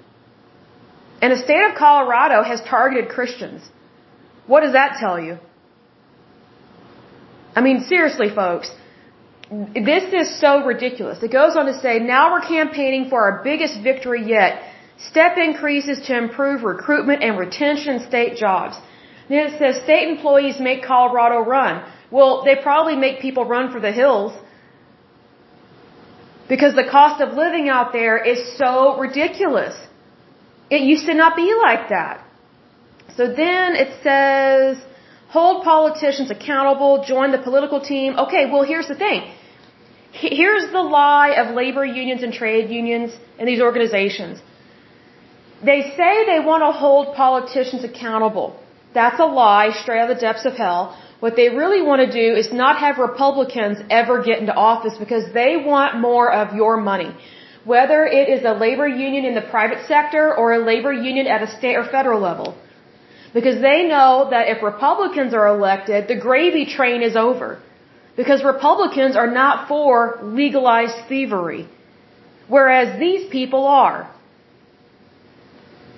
[1.22, 3.62] And the state of Colorado has targeted Christians.
[4.48, 5.38] What does that tell you?
[7.56, 8.70] I mean, seriously, folks,
[9.92, 11.22] this is so ridiculous.
[11.22, 14.64] It goes on to say, now we're campaigning for our biggest victory yet
[14.98, 18.78] Step increases to improve recruitment and retention in state jobs.
[19.30, 21.84] Then it says state employees make Colorado run.
[22.12, 24.34] Well, they probably make people run for the hills
[26.48, 29.76] because the cost of living out there is so ridiculous.
[30.70, 32.24] It used to not be like that.
[33.16, 34.78] So then it says,
[35.30, 38.18] hold politicians accountable, join the political team.
[38.26, 39.22] Okay, well here's the thing.
[40.12, 44.40] Here's the lie of labor unions and trade unions and these organizations.
[45.64, 48.60] They say they want to hold politicians accountable.
[48.96, 50.82] That's a lie straight out of the depths of hell.
[51.20, 55.26] What they really want to do is not have Republicans ever get into office because
[55.34, 57.12] they want more of your money.
[57.74, 61.42] Whether it is a labor union in the private sector or a labor union at
[61.48, 62.56] a state or federal level.
[63.34, 67.60] Because they know that if Republicans are elected, the gravy train is over.
[68.16, 71.68] Because Republicans are not for legalized thievery.
[72.48, 74.10] Whereas these people are.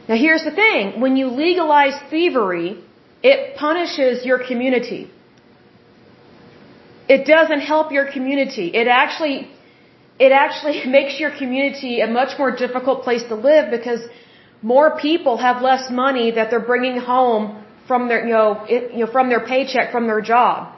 [0.09, 1.01] Now here's the thing.
[1.01, 2.83] When you legalize thievery,
[3.23, 5.11] it punishes your community.
[7.09, 8.67] It doesn't help your community.
[8.73, 9.49] It actually,
[10.19, 14.01] it actually makes your community a much more difficult place to live because
[14.61, 19.05] more people have less money that they're bringing home from their, you know, it, you
[19.05, 20.73] know, from their paycheck, from their job.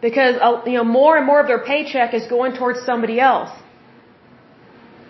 [0.00, 3.50] Because, uh, you know, more and more of their paycheck is going towards somebody else.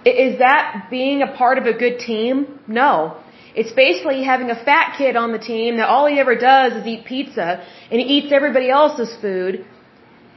[0.04, 2.60] Is that being a part of a good team?
[2.68, 3.16] No.
[3.60, 6.86] It's basically having a fat kid on the team that all he ever does is
[6.86, 7.48] eat pizza
[7.90, 9.64] and he eats everybody else's food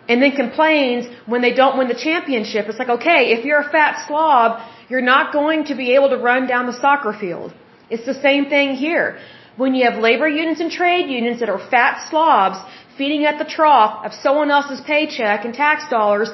[0.08, 2.68] and then complains when they don't win the championship.
[2.70, 6.20] It's like, okay, if you're a fat slob, you're not going to be able to
[6.30, 7.54] run down the soccer field.
[7.90, 9.20] It's the same thing here.
[9.58, 12.58] When you have labor unions and trade unions that are fat slobs
[12.98, 16.30] feeding at the trough of someone else's paycheck and tax dollars,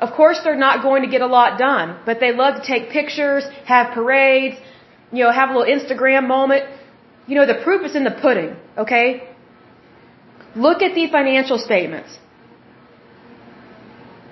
[0.00, 2.90] of course they're not going to get a lot done, but they love to take
[2.90, 4.56] pictures, have parades,
[5.12, 6.64] you know, have a little Instagram moment.
[7.26, 9.28] You know, the proof is in the pudding, okay?
[10.56, 12.16] Look at the financial statements.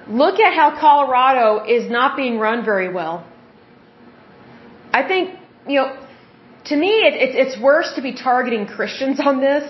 [0.09, 3.27] Look at how Colorado is not being run very well.
[4.93, 5.35] I think,
[5.67, 5.89] you know,
[6.67, 9.65] to me, it, it, it's worse to be targeting Christians on this.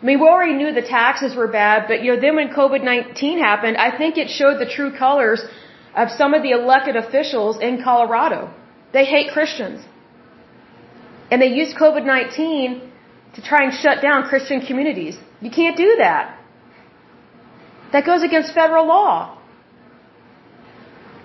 [0.00, 3.38] I mean, we already knew the taxes were bad, but you know, then when COVID-19
[3.38, 5.42] happened, I think it showed the true colors
[5.94, 8.50] of some of the elected officials in Colorado.
[8.92, 9.80] They hate Christians.
[11.30, 12.90] And they use COVID-19
[13.34, 15.16] to try and shut down Christian communities.
[15.40, 16.38] You can't do that.
[17.92, 19.36] That goes against federal law.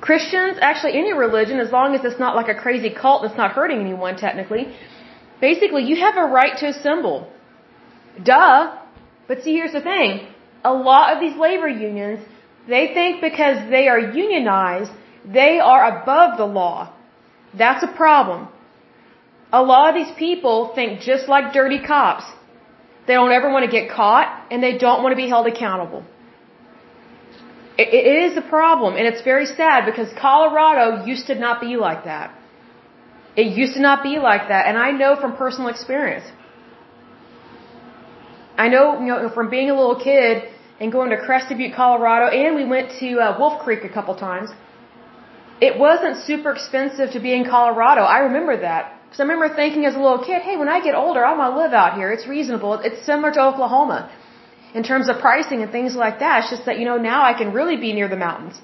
[0.02, 3.52] Christians, actually any religion, as long as it's not like a crazy cult that's not
[3.52, 4.64] hurting anyone technically,
[5.40, 7.32] basically you have a right to assemble.
[8.22, 8.78] Duh.
[9.28, 10.28] But see, here's the thing.
[10.64, 12.20] A lot of these labor unions,
[12.68, 14.92] they think because they are unionized,
[15.26, 16.92] they are above the law.
[17.54, 18.50] That's a problem.
[19.54, 22.26] A lot of these people think just like dirty cops.
[23.08, 26.04] They don't ever want to get caught and they don't want to be held accountable.
[27.78, 31.76] it, it is a problem and it's very sad because Colorado used to not be
[31.88, 32.34] like that.
[33.36, 36.26] It used to not be like that and I know from personal experience.
[38.58, 40.44] I know, you know from being a little kid
[40.80, 44.16] and going to Crested Butte, Colorado and we went to uh, Wolf Creek a couple
[44.16, 44.50] times.
[45.62, 48.02] It wasn't super expensive to be in Colorado.
[48.02, 49.01] I remember that.
[49.12, 51.54] Because I remember thinking as a little kid, hey, when I get older, I want
[51.54, 52.13] to live out here.
[52.13, 52.76] It's reasonable.
[52.80, 54.10] It's similar to Oklahoma
[54.74, 56.36] in terms of pricing and things like that.
[56.39, 58.56] It's just that, you know, now I can really be near the mountains.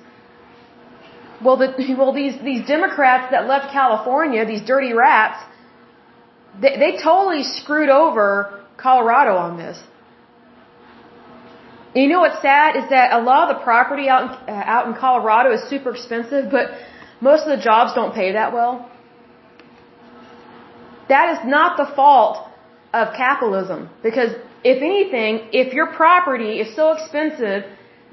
[1.43, 5.43] Well, the, well, these, these Democrats that left California, these dirty rats,
[6.62, 9.77] they, they totally screwed over Colorado on this.
[11.93, 14.75] And you know what's sad is that a lot of the property out in, uh,
[14.75, 16.71] out in Colorado is super expensive, but
[17.19, 18.89] most of the jobs don't pay that well.
[21.09, 22.47] That is not the fault
[22.93, 23.89] of capitalism.
[24.03, 24.31] Because
[24.63, 27.63] if anything, if your property is so expensive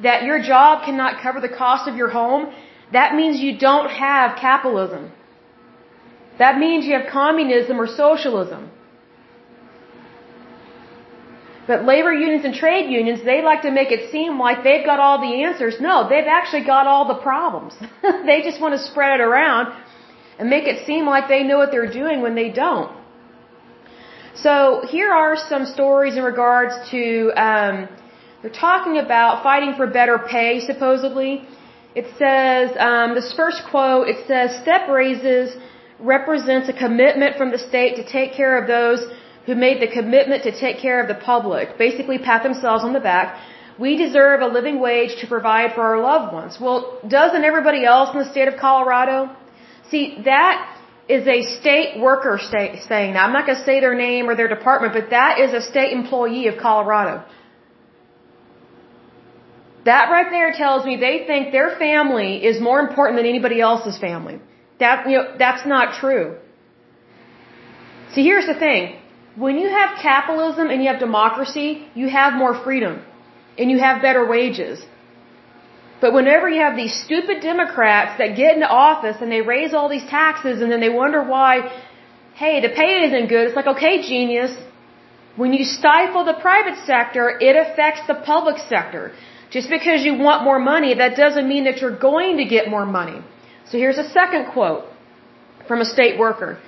[0.02, 2.52] that your job cannot cover the cost of your home,
[2.92, 5.11] that means you don't have capitalism.
[6.38, 8.70] That means you have communism or socialism.
[11.66, 15.00] But labor unions and trade unions, they like to make it seem like they've got
[15.00, 15.76] all the answers.
[15.80, 17.74] No, they've actually got all the problems.
[18.02, 19.72] they just want to spread it around
[20.38, 22.92] and make it seem like they know what they're doing when they don't.
[24.35, 27.88] So here are some stories in regards to, um,
[28.42, 31.47] they're talking about fighting for better pay, supposedly.
[31.94, 35.57] It says, um, this first quote, it says, step raises
[36.01, 39.01] represents a commitment from the state to take care of those
[39.47, 41.79] who made the commitment to take care of the public.
[41.79, 43.40] Basically pat themselves on the back.
[43.79, 46.59] We deserve a living wage to provide for our loved ones.
[46.61, 49.35] Well, doesn't everybody else in the state of Colorado?
[49.90, 50.75] See, that
[51.09, 53.14] is a state worker state saying.
[53.14, 55.61] Now, I'm not going to say their name or their department, but that is a
[55.61, 57.25] state employee of Colorado.
[59.85, 63.99] That right there tells me they think their family is more important than anybody else's
[63.99, 64.40] family.
[64.81, 66.38] That, you know, that's not true.
[68.14, 68.97] See, here's the thing.
[69.37, 73.03] When you have capitalism and you have democracy, you have more freedom.
[73.59, 74.85] And you have better wages.
[76.05, 79.88] But whenever you have these stupid Democrats that get into office and they raise all
[79.88, 81.53] these taxes and then they wonder why,
[82.43, 84.53] hey, the pay isn't good, it's like, okay, genius.
[85.43, 89.12] When you stifle the private sector, it affects the public sector.
[89.57, 92.85] Just because you want more money, that doesn't mean that you're going to get more
[92.85, 93.21] money.
[93.71, 94.85] So here's a second quote
[95.67, 96.59] from a state worker.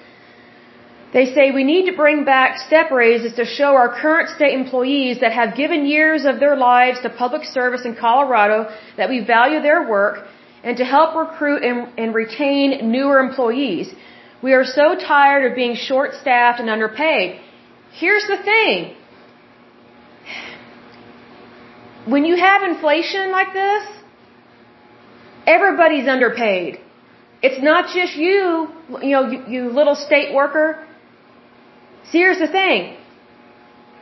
[1.17, 5.21] They say we need to bring back step raises to show our current state employees
[5.23, 8.59] that have given years of their lives to public service in Colorado
[8.99, 10.17] that we value their work
[10.63, 13.95] and to help recruit and, and retain newer employees.
[14.43, 17.41] We are so tired of being short staffed and underpaid.
[17.93, 18.95] Here's the thing.
[22.15, 23.85] When you have inflation like this,
[25.47, 26.79] everybody's underpaid.
[27.43, 28.69] It's not just you,
[29.07, 30.86] you know, you, you little state worker.
[32.11, 32.97] See, here's the thing.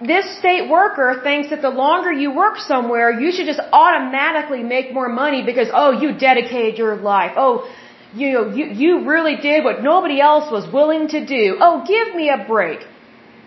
[0.01, 4.93] This state worker thinks that the longer you work somewhere, you should just automatically make
[4.93, 7.33] more money because, oh, you dedicated your life.
[7.37, 7.69] Oh,
[8.15, 11.57] you you, you really did what nobody else was willing to do.
[11.61, 12.81] Oh, give me a break.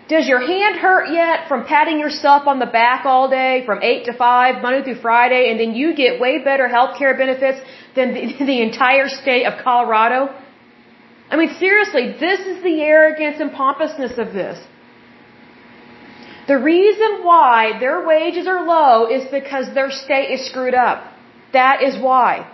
[0.08, 4.06] Does your hand hurt yet from patting yourself on the back all day from 8
[4.06, 7.60] to 5, Monday through Friday, and then you get way better health care benefits
[7.94, 10.34] than the, the entire state of Colorado?
[11.30, 14.58] I mean, seriously, this is the arrogance and pompousness of this.
[16.46, 21.04] The reason why their wages are low is because their state is screwed up.
[21.52, 22.50] That is why.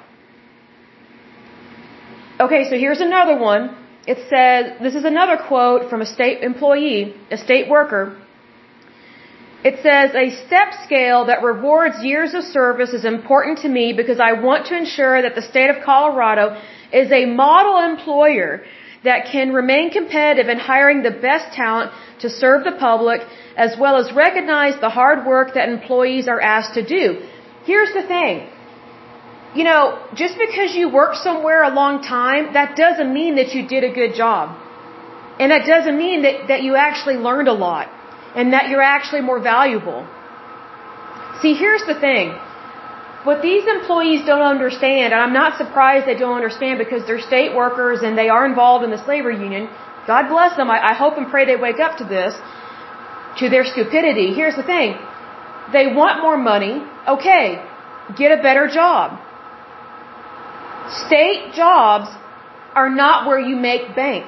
[2.40, 3.76] Okay, so here's another one.
[4.06, 8.20] It says, this is another quote from a state employee, a state worker.
[9.62, 14.20] It says, a step scale that rewards years of service is important to me because
[14.20, 16.60] I want to ensure that the state of Colorado
[17.02, 18.62] is a model employer
[19.04, 23.20] that can remain competitive in hiring the best talent to serve the public
[23.57, 27.04] as well as recognize the hard work that employees are asked to do.
[27.64, 28.48] Here's the thing.
[29.54, 29.83] You know,
[30.14, 33.92] just because you work somewhere a long time, that doesn't mean that you did a
[34.00, 34.59] good job.
[35.38, 37.88] And that doesn't mean that, that you actually learned a lot
[38.35, 40.07] and that you're actually more valuable.
[41.42, 42.35] See, here's the thing.
[43.24, 47.54] What these employees don't understand, and I'm not surprised they don't understand because they're state
[47.56, 49.68] workers and they are involved in the labor union.
[50.06, 50.70] God bless them.
[50.70, 52.34] I, I hope and pray they wake up to this,
[53.38, 54.34] to their stupidity.
[54.34, 54.98] Here's the thing.
[55.72, 56.84] They want more money.
[57.08, 57.64] Okay.
[58.14, 59.18] Get a better job.
[61.06, 62.08] State jobs
[62.74, 64.26] are not where you make bank.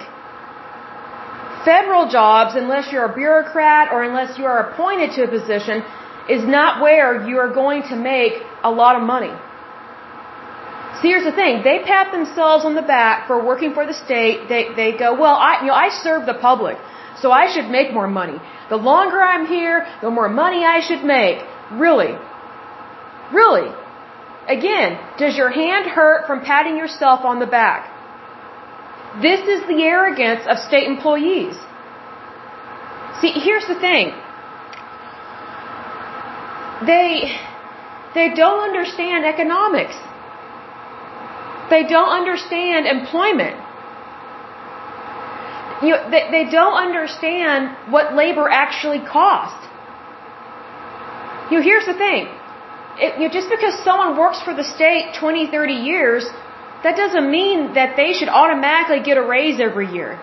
[1.67, 5.83] Federal jobs, unless you're a bureaucrat or unless you are appointed to a position,
[6.29, 9.35] is not where you are going to make a lot of money.
[11.01, 11.63] See, here's the thing.
[11.63, 14.49] They pat themselves on the back for working for the state.
[14.49, 16.79] They, they go, well, I, you know, I serve the public,
[17.21, 18.39] so I should make more money.
[18.71, 21.39] The longer I'm here, the more money I should make.
[21.71, 22.15] Really?
[23.33, 23.71] Really?
[24.49, 27.93] Again, does your hand hurt from patting yourself on the back?
[29.21, 31.57] This is the arrogance of state employees.
[33.21, 34.15] See, here's the thing
[36.85, 37.37] they
[38.15, 39.97] they don't understand economics.
[41.71, 43.57] They don't understand employment.
[45.83, 49.63] You know, they, they don't understand what labor actually costs.
[51.51, 52.29] You know, here's the thing.
[52.99, 56.25] It, you know, just because someone works for the state 20, 30 years,
[56.83, 60.19] that doesn't mean that they should automatically get a raise every year.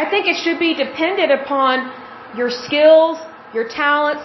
[0.00, 1.92] I think it should be dependent upon
[2.36, 3.18] your skills,
[3.52, 4.22] your talents,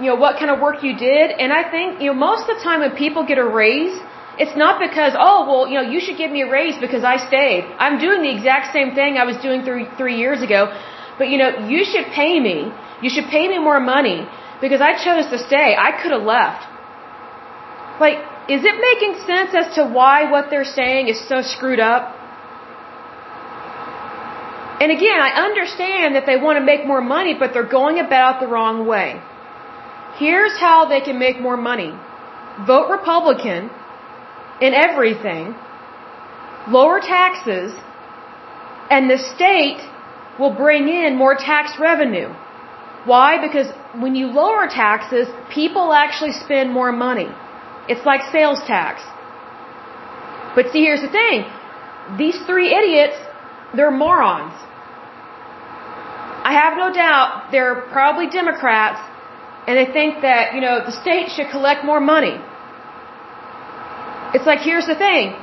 [0.00, 1.30] you know, what kind of work you did.
[1.42, 3.96] And I think, you know, most of the time when people get a raise,
[4.42, 7.16] it's not because, oh, well, you know, you should give me a raise because I
[7.28, 7.64] stayed.
[7.78, 10.60] I'm doing the exact same thing I was doing three, three years ago.
[11.18, 12.72] But, you know, you should pay me.
[13.02, 14.26] You should pay me more money
[14.60, 15.76] because I chose to stay.
[15.88, 16.64] I could have left.
[18.00, 22.16] Like, is it making sense as to why what they're saying is so screwed up?
[24.80, 28.40] And again, I understand that they want to make more money, but they're going about
[28.40, 29.20] the wrong way.
[30.20, 31.92] Here's how they can make more money.
[32.66, 33.70] Vote Republican
[34.60, 35.54] in everything,
[36.68, 37.72] lower taxes,
[38.90, 39.80] and the state
[40.38, 42.28] will bring in more tax revenue.
[43.06, 43.30] Why?
[43.46, 43.68] Because
[44.02, 47.30] when you lower taxes, people actually spend more money.
[47.88, 49.00] It's like sales tax.
[50.54, 51.46] But see, here's the thing.
[52.18, 53.16] These three idiots
[53.74, 54.52] they're morons.
[56.42, 59.00] I have no doubt they're probably Democrats
[59.66, 62.36] and they think that, you know, the state should collect more money.
[64.34, 65.34] It's like, here's the thing.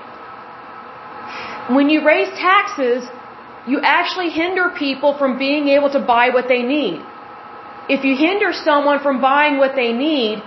[1.76, 3.08] When you raise taxes,
[3.68, 7.02] you actually hinder people from being able to buy what they need.
[7.90, 10.42] If you hinder someone from buying what they need,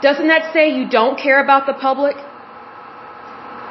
[0.00, 2.16] doesn't that say you don't care about the public?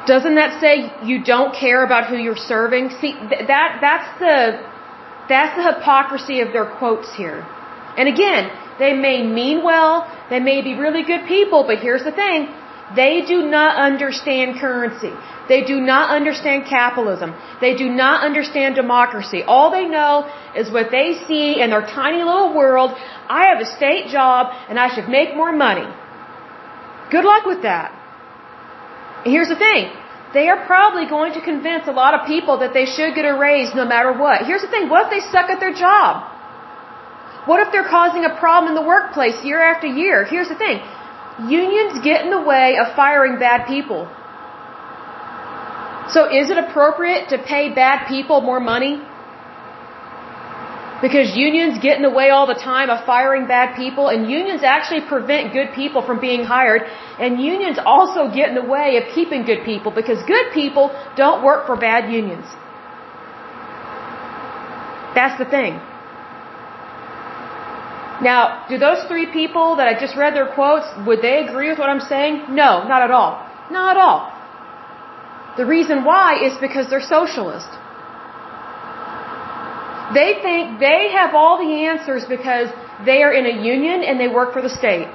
[0.06, 2.90] Doesn't that say you don't care about who you're serving?
[3.00, 4.36] See, that, that's the,
[5.28, 7.46] that's the hypocrisy of their quotes here.
[7.96, 12.12] And again, they may mean well, they may be really good people, but here's the
[12.12, 12.48] thing.
[12.96, 15.12] They do not understand currency.
[15.48, 17.34] They do not understand capitalism.
[17.60, 19.42] They do not understand democracy.
[19.42, 22.92] All they know is what they see in their tiny little world.
[23.28, 25.88] I have a state job and I should make more money.
[27.10, 27.92] Good luck with that.
[29.24, 29.90] And here's the thing.
[30.34, 33.36] They are probably going to convince a lot of people that they should get a
[33.38, 34.46] raise no matter what.
[34.46, 34.88] Here's the thing.
[34.88, 36.31] What if they suck at their job?
[37.46, 40.24] What if they're causing a problem in the workplace year after year?
[40.24, 40.80] Here's the thing.
[41.48, 44.08] Unions get in the way of firing bad people.
[46.10, 49.00] So is it appropriate to pay bad people more money?
[51.00, 54.62] Because unions get in the way all the time of firing bad people, and unions
[54.62, 56.82] actually prevent good people from being hired,
[57.18, 61.42] and unions also get in the way of keeping good people, because good people don't
[61.42, 62.46] work for bad unions.
[65.16, 65.80] That's the thing.
[68.22, 71.78] Now, do those three people that I just read their quotes, would they agree with
[71.78, 72.54] what I'm saying?
[72.62, 73.32] No, not at all.
[73.70, 74.20] Not at all.
[75.56, 77.68] The reason why is because they're socialist.
[80.14, 82.68] They think they have all the answers because
[83.04, 85.08] they are in a union and they work for the state.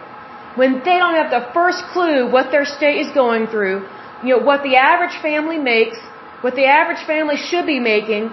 [0.55, 3.87] When they don't have the first clue what their state is going through,
[4.23, 5.97] you know, what the average family makes,
[6.41, 8.31] what the average family should be making,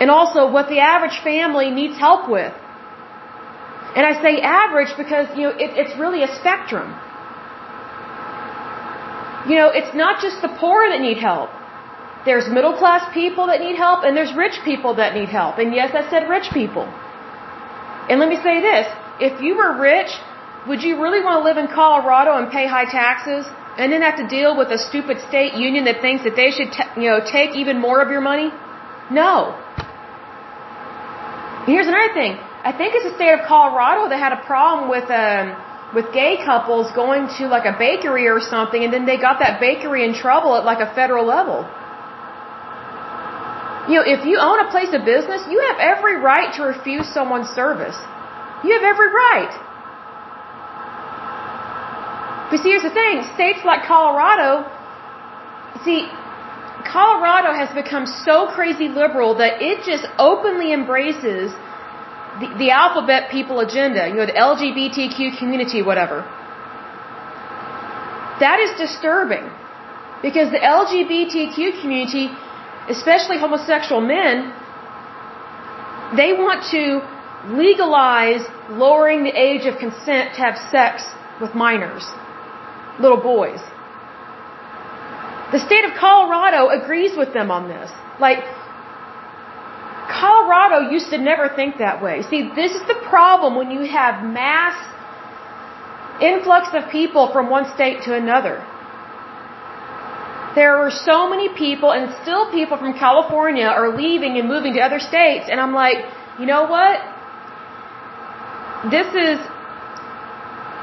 [0.00, 2.54] and also what the average family needs help with.
[3.96, 6.94] And I say average because, you know, it, it's really a spectrum.
[9.48, 11.50] You know, it's not just the poor that need help.
[12.24, 15.58] There's middle class people that need help and there's rich people that need help.
[15.58, 16.84] And yes, I said rich people.
[18.08, 18.86] And let me say this.
[19.18, 20.10] If you were rich,
[20.68, 23.46] would you really want to live in Colorado and pay high taxes
[23.78, 26.68] and then have to deal with a stupid state union that thinks that they should,
[26.96, 28.50] you know, take even more of your money?
[29.10, 29.56] No.
[31.66, 32.38] Here's another thing.
[32.62, 35.56] I think it's the state of Colorado that had a problem with um
[35.94, 39.58] with gay couples going to like a bakery or something and then they got that
[39.60, 41.66] bakery in trouble at like a federal level.
[43.88, 47.08] You know, if you own a place of business, you have every right to refuse
[47.08, 47.98] someone's service.
[48.62, 49.52] You have every right.
[52.50, 53.24] But see, here's the thing.
[53.34, 54.68] States like Colorado,
[55.82, 56.06] see,
[56.84, 61.52] Colorado has become so crazy liberal that it just openly embraces
[62.40, 66.24] the, the alphabet people agenda, you know, the LGBTQ community, whatever.
[68.40, 69.50] That is disturbing
[70.22, 72.30] because the LGBTQ community,
[72.88, 74.52] especially homosexual men,
[76.16, 77.04] they want to
[77.54, 81.04] legalize lowering the age of consent to have sex
[81.40, 82.04] with minors,
[82.98, 83.60] little boys.
[85.52, 87.90] The state of Colorado agrees with them on this.
[88.20, 88.44] Like,
[90.10, 92.22] Colorado used to never think that way.
[92.22, 94.76] See, this is the problem when you have mass
[96.20, 98.66] influx of people from one state to another.
[100.54, 104.80] There are so many people, and still people from California are leaving and moving to
[104.80, 105.98] other states, and I'm like,
[106.40, 106.98] you know what?
[108.90, 109.38] This is,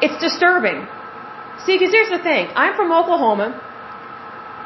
[0.02, 0.88] it's disturbing.
[1.66, 2.48] See, because here's the thing.
[2.56, 3.60] I'm from Oklahoma,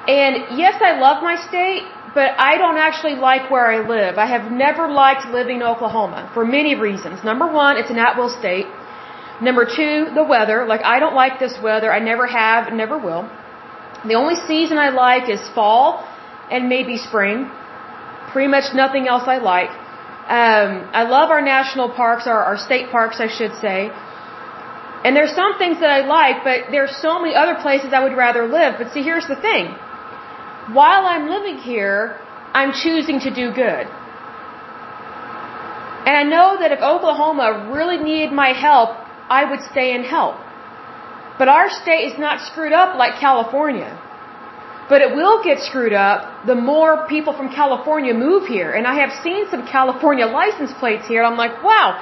[0.07, 1.84] and yes, I love my state,
[2.14, 4.18] but I don't actually like where I live.
[4.18, 7.24] I have never liked living in Oklahoma for many reasons.
[7.24, 8.68] Number one, it's an at-will state.
[9.41, 10.66] Number two, the weather.
[10.66, 11.91] Like, I don't like this weather.
[11.91, 13.24] I never have never will.
[14.05, 16.05] The only season I like is fall
[16.51, 17.49] and maybe spring.
[18.34, 19.72] Pretty much nothing else I like.
[20.28, 23.89] Um, I love our national parks, our, our state parks, I should say.
[25.03, 28.16] And there's some things that I like, but there's so many other places I would
[28.16, 28.76] rather live.
[28.78, 29.76] But see, here's the thing
[30.74, 32.19] while I'm living here,
[32.53, 33.88] I'm choosing to do good.
[36.07, 38.89] And I know that if Oklahoma really needed my help,
[39.30, 40.36] I would stay and help.
[41.38, 43.91] But our state is not screwed up like California.
[44.89, 48.72] But it will get screwed up the more people from California move here.
[48.72, 51.24] And I have seen some California license plates here.
[51.24, 52.01] I'm like, wow,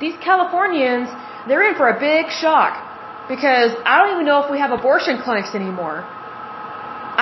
[0.00, 1.08] these Californians,
[1.48, 2.72] they're in for a big shock.
[3.28, 6.06] Because I don't even know if we have abortion clinics anymore.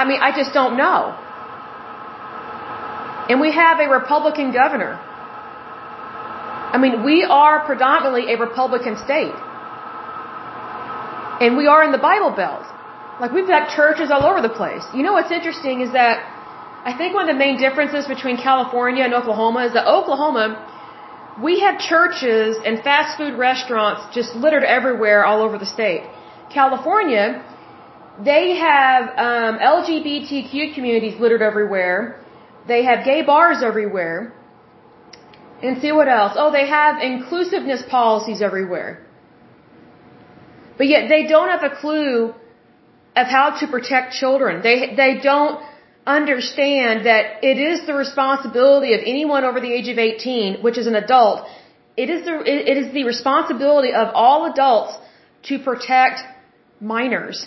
[0.01, 1.01] I mean, I just don't know.
[3.30, 4.92] And we have a Republican governor.
[6.74, 9.36] I mean, we are predominantly a Republican state.
[11.44, 12.64] And we are in the Bible Belt.
[13.20, 14.84] Like we've got churches all over the place.
[14.94, 16.16] You know what's interesting is that
[16.90, 20.46] I think one of the main differences between California and Oklahoma is that Oklahoma,
[21.42, 26.03] we have churches and fast food restaurants just littered everywhere all over the state.
[26.59, 27.26] California,
[28.24, 32.20] they have um, LGBTQ communities littered everywhere.
[32.66, 34.32] They have gay bars everywhere.
[35.62, 36.32] And see what else?
[36.36, 39.04] Oh, they have inclusiveness policies everywhere.
[40.76, 42.34] But yet they don't have a clue
[43.16, 44.62] of how to protect children.
[44.62, 45.60] They, they don't
[46.06, 50.86] understand that it is the responsibility of anyone over the age of 18, which is
[50.86, 51.46] an adult,
[51.96, 54.96] it is the, it is the responsibility of all adults
[55.48, 56.20] to protect
[56.80, 57.46] minors.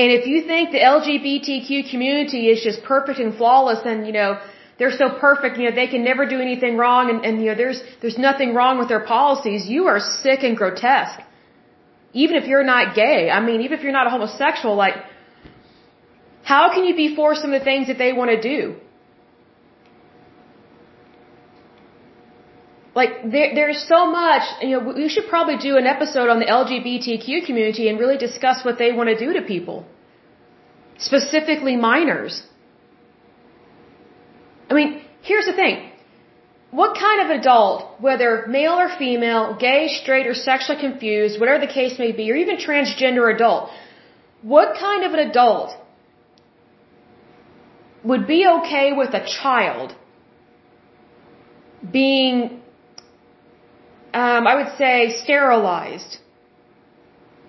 [0.00, 4.38] And if you think the LGBTQ community is just perfect and flawless and, you know,
[4.78, 7.56] they're so perfect, you know, they can never do anything wrong and, and you know,
[7.62, 11.20] there's, there's nothing wrong with their policies, you are sick and grotesque.
[12.12, 14.94] Even if you're not gay, I mean, even if you're not a homosexual, like,
[16.44, 18.76] how can you be for some of the things that they want to do?
[22.98, 26.48] Like, there, there's so much, you know, we should probably do an episode on the
[26.60, 29.86] LGBTQ community and really discuss what they want to do to people.
[30.98, 32.42] Specifically minors.
[34.70, 34.90] I mean,
[35.22, 35.76] here's the thing.
[36.70, 41.72] What kind of adult, whether male or female, gay, straight, or sexually confused, whatever the
[41.72, 43.70] case may be, or even transgender adult,
[44.42, 45.70] what kind of an adult
[48.02, 49.94] would be okay with a child
[51.98, 52.57] being,
[54.14, 56.18] um, I would say, sterilized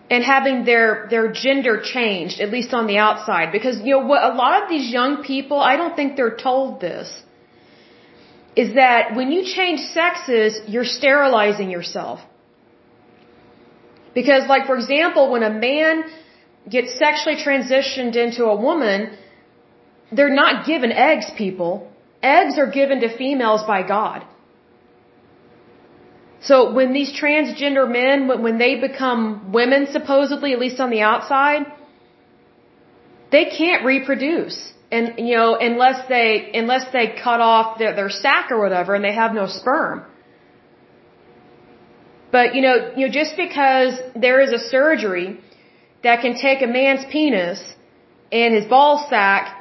[0.10, 4.24] and having their their gender changed, at least on the outside, because you know what
[4.24, 7.07] a lot of these young people, I don't think they're told this,
[8.55, 12.20] is that when you change sexes, you're sterilizing yourself.
[14.14, 16.03] Because, like for example, when a man
[16.68, 19.16] gets sexually transitioned into a woman,
[20.12, 21.89] they're not given eggs, people.
[22.22, 24.26] Eggs are given to females by God.
[26.41, 31.65] So when these transgender men, when they become women supposedly, at least on the outside,
[33.31, 34.73] they can't reproduce.
[34.91, 39.03] And, you know, unless they, unless they cut off their, their sac or whatever and
[39.03, 40.03] they have no sperm.
[42.31, 45.39] But, you know, you know, just because there is a surgery
[46.03, 47.61] that can take a man's penis
[48.31, 49.59] and his ball sac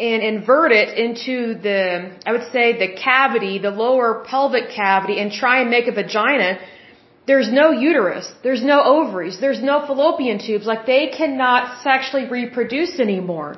[0.00, 5.30] and invert it into the, I would say, the cavity, the lower pelvic cavity, and
[5.30, 6.58] try and make a vagina,
[7.26, 10.66] there's no uterus, there's no ovaries, there's no fallopian tubes.
[10.66, 13.56] Like they cannot sexually reproduce anymore.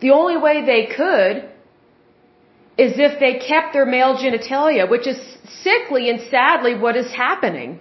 [0.00, 1.50] The only way they could
[2.78, 5.18] is if they kept their male genitalia, which is
[5.62, 7.80] sickly and sadly what is happening.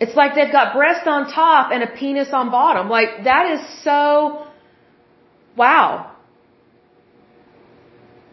[0.00, 2.88] It's like they've got breast on top and a penis on bottom.
[2.88, 4.46] Like, that is so,
[5.56, 6.12] wow.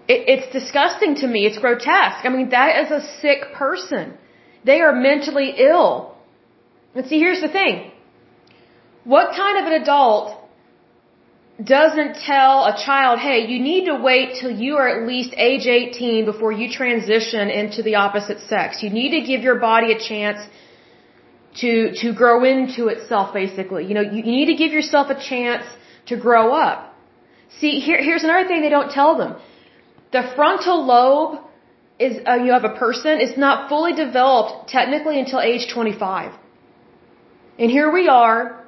[0.07, 1.45] It, it's disgusting to me.
[1.47, 2.23] It's grotesque.
[2.23, 4.17] I mean, that is a sick person.
[4.63, 6.15] They are mentally ill.
[6.93, 7.91] And see, here's the thing.
[9.03, 10.37] What kind of an adult
[11.63, 15.65] doesn't tell a child, hey, you need to wait till you are at least age
[15.65, 18.83] 18 before you transition into the opposite sex.
[18.83, 20.39] You need to give your body a chance
[21.61, 23.85] to to grow into itself basically.
[23.85, 25.65] You know you, you need to give yourself a chance
[26.07, 26.93] to grow up.
[27.59, 29.35] See here here's another thing they don't tell them.
[30.11, 31.39] The frontal lobe
[31.97, 36.33] is uh, you have a person is not fully developed technically until age 25
[37.57, 38.65] and here we are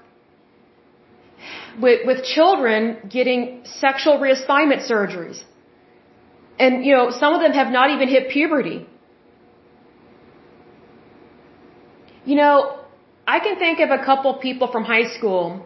[1.80, 5.44] with with children getting sexual reassignment surgeries.
[6.60, 8.88] And you know some of them have not even hit puberty
[12.30, 12.54] You know,
[13.36, 15.66] I can think of a couple people from high school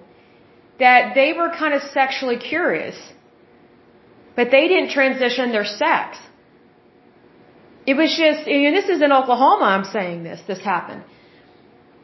[0.84, 2.98] that they were kind of sexually curious,
[4.36, 6.20] but they didn't transition their sex.
[7.92, 11.04] It was just, know, this is in Oklahoma, I'm saying this, this happened.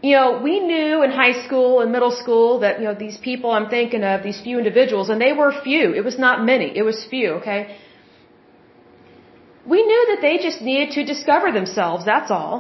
[0.02, 3.52] You know, we knew in high school and middle school that, you know, these people
[3.52, 5.94] I'm thinking of, these few individuals, and they were few.
[6.00, 6.70] It was not many.
[6.76, 7.78] It was few, okay?
[9.74, 12.58] We knew that they just needed to discover themselves, that's all.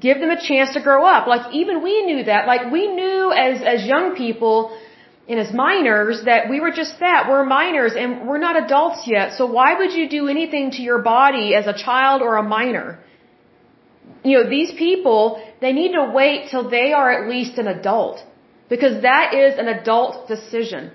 [0.00, 1.26] Give them a chance to grow up.
[1.26, 2.46] Like even we knew that.
[2.46, 4.76] Like we knew as as young people
[5.28, 7.28] and as minors that we were just that.
[7.28, 9.32] We're minors and we're not adults yet.
[9.38, 12.98] So why would you do anything to your body as a child or a minor?
[14.22, 18.24] You know, these people, they need to wait till they are at least an adult.
[18.68, 20.90] Because that is an adult decision.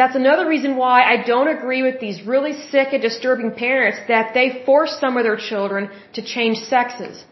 [0.00, 4.34] That's another reason why I don't agree with these really sick and disturbing parents that
[4.34, 7.24] they force some of their children to change sexes.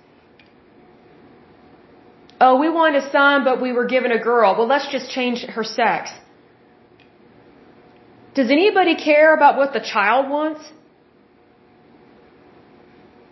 [2.41, 4.57] Oh, we want a son, but we were given a girl.
[4.57, 6.11] Well, let's just change her sex.
[8.35, 10.61] Does anybody care about what the child wants?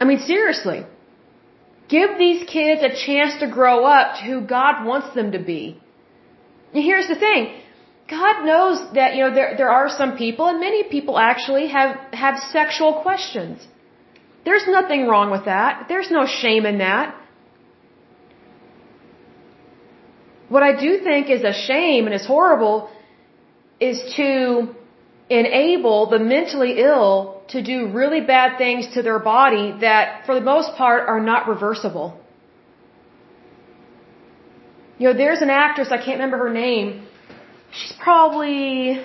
[0.01, 0.85] I mean, seriously.
[1.89, 5.81] Give these kids a chance to grow up to who God wants them to be.
[6.72, 7.43] And here's the thing.
[8.11, 11.96] God knows that, you know, there, there are some people, and many people actually have,
[12.12, 13.66] have sexual questions.
[14.44, 15.86] There's nothing wrong with that.
[15.88, 17.14] There's no shame in that.
[20.48, 22.90] What I do think is a shame and is horrible
[23.78, 24.74] is to
[25.28, 30.40] enable the mentally ill to do really bad things to their body that, for the
[30.40, 32.18] most part, are not reversible.
[34.98, 37.06] You know, there's an actress, I can't remember her name,
[37.72, 39.04] she's probably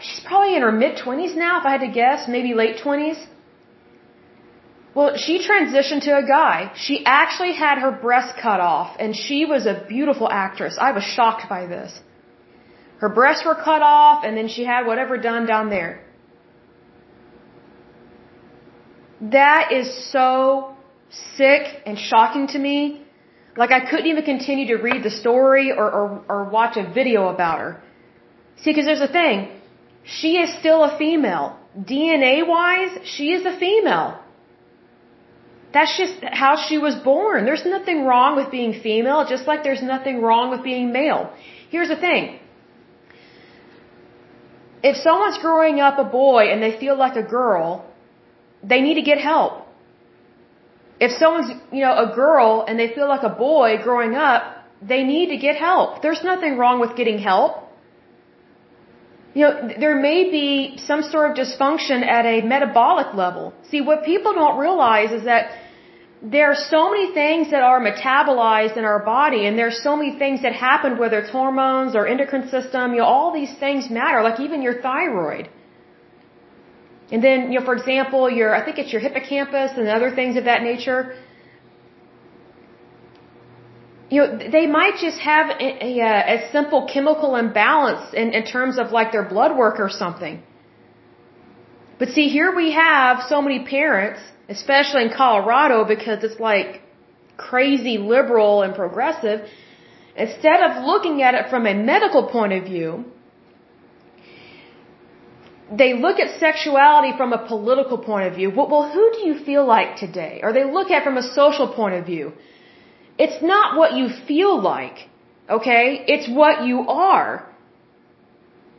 [0.00, 3.20] she's probably in her mid 20s now if I had to guess, maybe late 20s.
[4.94, 6.72] Well, she transitioned to a guy.
[6.74, 10.76] She actually had her breast cut off and she was a beautiful actress.
[10.80, 12.00] I was shocked by this.
[12.98, 16.04] Her breasts were cut off and then she had whatever done down there.
[19.20, 20.74] That is so
[21.36, 23.06] sick and shocking to me
[23.56, 27.28] like I couldn't even continue to read the story or, or, or watch a video
[27.28, 27.82] about her.
[28.62, 29.48] See, because there's a thing.
[30.04, 31.58] She is still a female.
[31.76, 34.18] DNA wise, she is a female.
[35.72, 37.44] That's just how she was born.
[37.44, 41.32] There's nothing wrong with being female, just like there's nothing wrong with being male.
[41.70, 42.40] Here's the thing.
[44.82, 47.86] If someone's growing up a boy and they feel like a girl,
[48.64, 49.66] they need to get help
[51.00, 54.42] if someone's, you know, a girl and they feel like a boy growing up,
[54.82, 56.02] they need to get help.
[56.02, 57.52] There's nothing wrong with getting help.
[59.34, 63.54] You know, there may be some sort of dysfunction at a metabolic level.
[63.70, 65.52] See, what people don't realize is that
[66.22, 70.18] there are so many things that are metabolized in our body and there's so many
[70.18, 74.22] things that happen, whether it's hormones or endocrine system, you know, all these things matter,
[74.22, 75.48] like even your thyroid.
[77.12, 80.36] And then, you know, for example, your, I think it's your hippocampus and other things
[80.36, 81.16] of that nature.
[84.10, 88.78] You know, they might just have a, a, a simple chemical imbalance in, in terms
[88.78, 90.42] of like their blood work or something.
[91.98, 96.82] But see, here we have so many parents, especially in Colorado, because it's like
[97.36, 99.48] crazy liberal and progressive.
[100.16, 103.04] Instead of looking at it from a medical point of view,
[105.70, 108.50] they look at sexuality from a political point of view.
[108.50, 110.40] Well, who do you feel like today?
[110.42, 112.32] Or they look at from a social point of view.
[113.18, 115.08] It's not what you feel like,
[115.48, 116.04] okay?
[116.08, 117.46] It's what you are.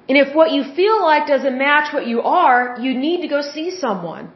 [0.10, 3.42] And if what you feel like doesn't match what you are, you need to go
[3.42, 4.32] see someone.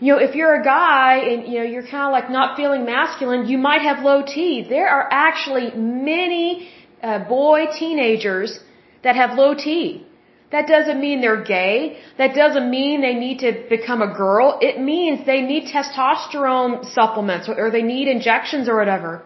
[0.00, 2.84] You know, if you're a guy and, you know, you're kind of like not feeling
[2.84, 4.64] masculine, you might have low T.
[4.68, 6.68] There are actually many
[7.02, 8.60] uh, boy teenagers
[9.02, 10.04] that have low T.
[10.50, 11.98] That doesn't mean they're gay.
[12.16, 14.58] That doesn't mean they need to become a girl.
[14.62, 19.22] It means they need testosterone supplements or they need injections or whatever.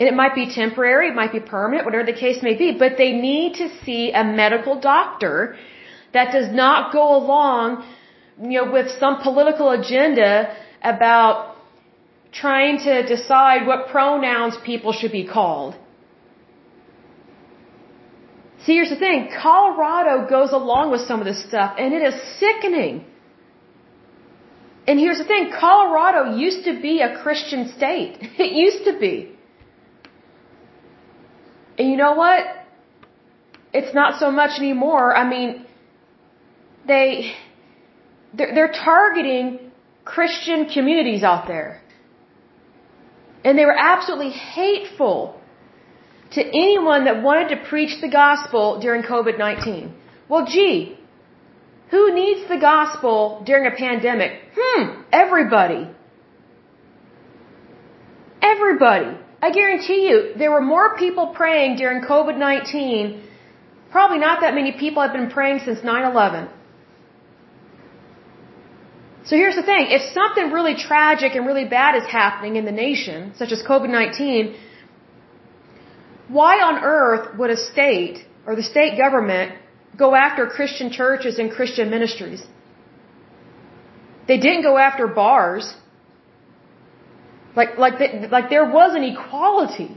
[0.00, 2.96] And it might be temporary, it might be permanent, whatever the case may be, but
[2.96, 5.56] they need to see a medical doctor
[6.14, 7.84] that does not go along,
[8.40, 11.56] you know, with some political agenda about
[12.32, 15.76] trying to decide what pronouns people should be called.
[18.64, 19.30] See, here's the thing.
[19.42, 23.06] Colorado goes along with some of this stuff, and it is sickening.
[24.86, 25.50] And here's the thing.
[25.58, 28.18] Colorado used to be a Christian state.
[28.38, 29.32] It used to be.
[31.78, 32.44] And you know what?
[33.72, 35.16] It's not so much anymore.
[35.16, 35.64] I mean,
[36.86, 37.32] they,
[38.34, 39.70] they're, they're targeting
[40.04, 41.80] Christian communities out there.
[43.44, 45.39] And they were absolutely hateful
[46.32, 49.92] to anyone that wanted to preach the gospel during COVID-19.
[50.28, 50.96] Well, gee,
[51.90, 54.32] who needs the gospel during a pandemic?
[54.56, 55.88] Hmm, everybody.
[58.40, 59.16] Everybody.
[59.42, 63.22] I guarantee you, there were more people praying during COVID-19.
[63.90, 66.48] Probably not that many people have been praying since 9-11.
[69.24, 69.86] So here's the thing.
[69.90, 74.56] If something really tragic and really bad is happening in the nation, such as COVID-19,
[76.36, 79.52] why on earth would a state or the state government
[79.96, 82.42] go after Christian churches and Christian ministries?
[84.28, 85.74] They didn't go after bars.
[87.56, 89.90] Like, like, the, like there was an equality.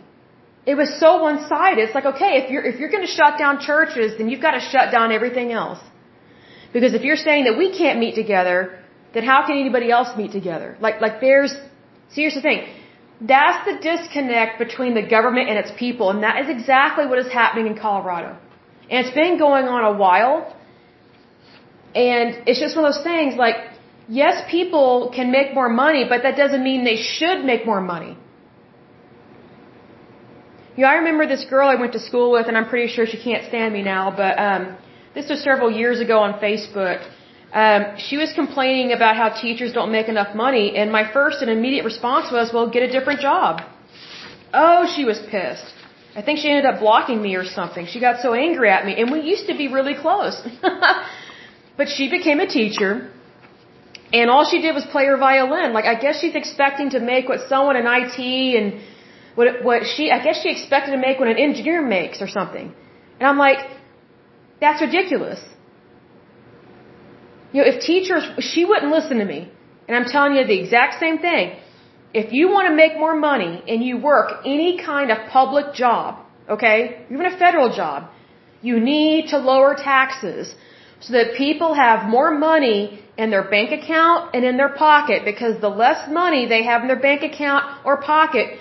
[0.66, 1.80] It was so one-sided.
[1.86, 4.92] It's like, okay, if you're, if you're gonna shut down churches, then you've gotta shut
[4.92, 5.80] down everything else.
[6.74, 8.80] Because if you're saying that we can't meet together,
[9.14, 10.78] then how can anybody else meet together?
[10.80, 11.52] Like, like there's,
[12.14, 12.62] see here's the thing.
[13.26, 17.32] That's the disconnect between the government and its people, and that is exactly what is
[17.32, 18.38] happening in Colorado.
[18.90, 20.54] And it's been going on a while,
[21.96, 23.56] and it's just one of those things like,
[24.10, 28.18] yes, people can make more money, but that doesn't mean they should make more money.
[30.76, 33.06] You know, I remember this girl I went to school with, and I'm pretty sure
[33.06, 34.76] she can't stand me now, but um,
[35.16, 37.08] this was several years ago on Facebook.
[37.54, 41.52] Um, she was complaining about how teachers don't make enough money, and my first and
[41.52, 43.62] immediate response was, well, get a different job.
[44.52, 45.74] Oh, she was pissed.
[46.16, 47.86] I think she ended up blocking me or something.
[47.86, 50.36] She got so angry at me, and we used to be really close.
[51.78, 53.12] but she became a teacher,
[54.12, 55.74] and all she did was play her violin.
[55.74, 58.20] Like, I guess she's expecting to make what someone in IT
[58.60, 58.82] and
[59.36, 62.74] what, what she, I guess she expected to make what an engineer makes or something.
[63.20, 63.60] And I'm like,
[64.60, 65.40] that's ridiculous.
[67.54, 69.40] You know, if teachers, she wouldn't listen to me.
[69.88, 71.56] And I'm telling you the exact same thing.
[72.14, 76.20] If you want to make more money and you work any kind of public job,
[76.50, 78.10] okay, even a federal job,
[78.62, 80.56] you need to lower taxes
[81.00, 85.60] so that people have more money in their bank account and in their pocket because
[85.60, 88.58] the less money they have in their bank account or pocket,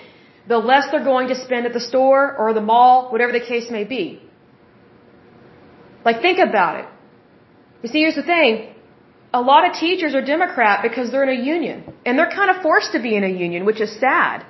[0.47, 3.71] the less they're going to spend at the store or the mall, whatever the case
[3.71, 4.21] may be.
[6.03, 6.85] Like, think about it.
[7.81, 8.72] You see, here's the thing.
[9.33, 11.93] A lot of teachers are Democrat because they're in a union.
[12.05, 14.45] And they're kind of forced to be in a union, which is sad.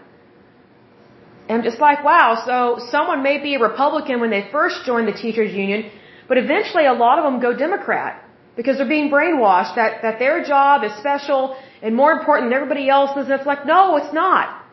[1.48, 2.56] And I'm just like, wow, so
[2.90, 5.92] someone may be a Republican when they first join the teachers union,
[6.28, 8.24] but eventually a lot of them go Democrat
[8.56, 12.90] because they're being brainwashed that, that their job is special and more important than everybody
[12.90, 13.26] else's.
[13.30, 14.64] And it's like, no, it's not.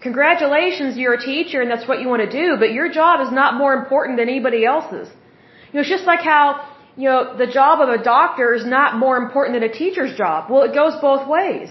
[0.00, 3.32] Congratulations, you're a teacher and that's what you want to do, but your job is
[3.32, 5.08] not more important than anybody else's.
[5.68, 6.68] You know, it's just like how,
[6.98, 10.50] you know, the job of a doctor is not more important than a teacher's job.
[10.50, 11.68] Well, it goes both ways.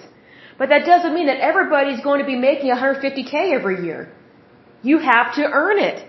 [0.59, 4.01] But that doesn't mean that everybody's going to be making 150K every year.
[4.83, 6.07] You have to earn it.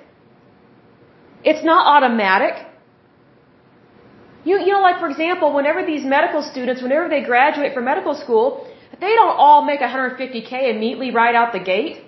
[1.42, 2.54] It's not automatic.
[4.44, 8.14] You, you know, like for example, whenever these medical students, whenever they graduate from medical
[8.14, 8.66] school,
[9.00, 12.04] they don't all make 150K immediately right out the gate.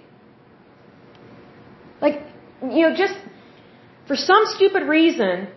[2.01, 2.23] Like,
[2.63, 3.15] you know, just
[4.07, 5.49] for some stupid reason,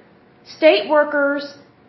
[0.46, 1.44] State workers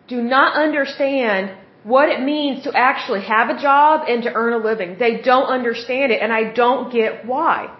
[0.07, 1.51] do not understand
[1.83, 4.97] what it means to actually have a job and to earn a living.
[4.97, 7.75] They don't understand it, and I don't get why.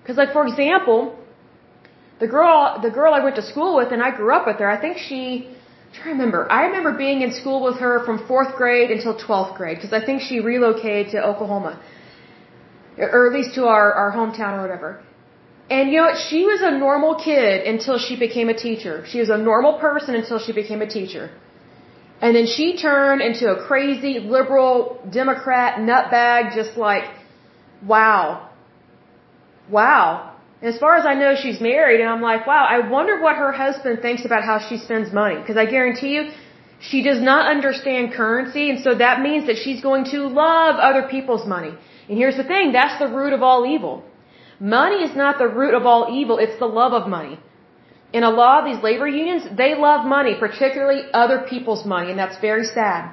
[0.00, 1.18] Because, like for example,
[2.18, 4.70] the girl, the girl I went to school with, and I grew up with her.
[4.70, 5.48] I think she.
[5.48, 6.50] I'm trying to remember.
[6.50, 10.04] I remember being in school with her from fourth grade until twelfth grade because I
[10.04, 11.80] think she relocated to Oklahoma,
[12.98, 15.02] or at least to our our hometown or whatever.
[15.68, 16.14] And you know?
[16.14, 19.04] She was a normal kid until she became a teacher.
[19.06, 21.30] She was a normal person until she became a teacher.
[22.20, 27.04] And then she turned into a crazy liberal Democrat nutbag, just like,
[27.84, 28.48] wow.
[29.68, 30.32] Wow.
[30.62, 33.36] And as far as I know, she's married, and I'm like, wow, I wonder what
[33.36, 35.36] her husband thinks about how she spends money.
[35.36, 36.30] Because I guarantee you,
[36.80, 41.08] she does not understand currency, and so that means that she's going to love other
[41.08, 41.74] people's money.
[42.08, 44.04] And here's the thing, that's the root of all evil.
[44.58, 47.38] Money is not the root of all evil, it's the love of money.
[48.12, 52.18] In a lot of these labor unions, they love money, particularly other people's money, and
[52.18, 53.12] that's very sad.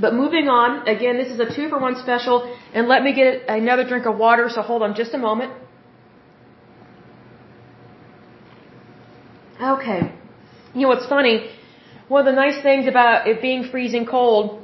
[0.00, 3.48] But moving on, again, this is a two for one special, and let me get
[3.48, 5.52] another drink of water, so hold on just a moment.
[9.60, 10.12] Okay.
[10.74, 11.50] You know what's funny?
[12.06, 14.62] One of the nice things about it being freezing cold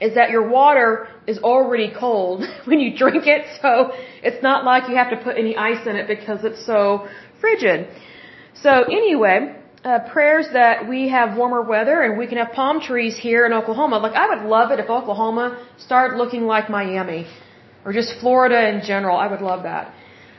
[0.00, 4.88] is that your water is already cold when you drink it, so it's not like
[4.88, 7.08] you have to put any ice in it because it's so
[7.40, 7.88] frigid.
[8.54, 13.16] So anyway, uh, prayers that we have warmer weather and we can have palm trees
[13.18, 13.98] here in Oklahoma.
[13.98, 15.46] Like I would love it if Oklahoma
[15.76, 17.26] started looking like Miami
[17.84, 19.16] or just Florida in general.
[19.16, 19.92] I would love that.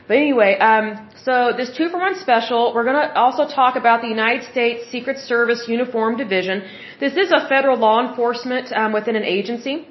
[0.08, 4.02] But anyway, um, so this two for one special, we're going to also talk about
[4.02, 6.62] the United States Secret Service Uniform Division.
[7.00, 9.88] This is a federal law enforcement um, within an agency.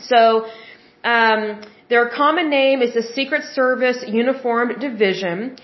[0.00, 0.46] So
[1.04, 5.56] um, their common name is the Secret Service Uniformed Division.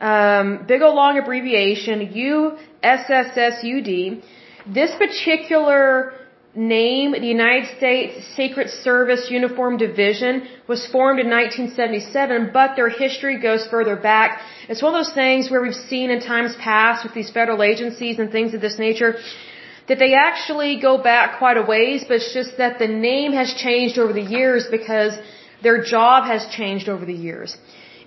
[0.00, 2.12] Um, big old long abbreviation,
[2.82, 4.22] USSSUD.
[4.66, 6.14] This particular
[6.54, 13.38] name, the United States Secret Service Uniform Division, was formed in 1977, but their history
[13.40, 14.40] goes further back.
[14.68, 18.18] It's one of those things where we've seen in times past with these federal agencies
[18.18, 19.16] and things of this nature
[19.88, 23.54] that they actually go back quite a ways, but it's just that the name has
[23.54, 25.12] changed over the years because
[25.62, 27.56] their job has changed over the years.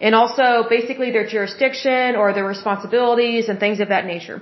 [0.06, 4.38] and also basically their jurisdiction or their responsibilities and things of that nature.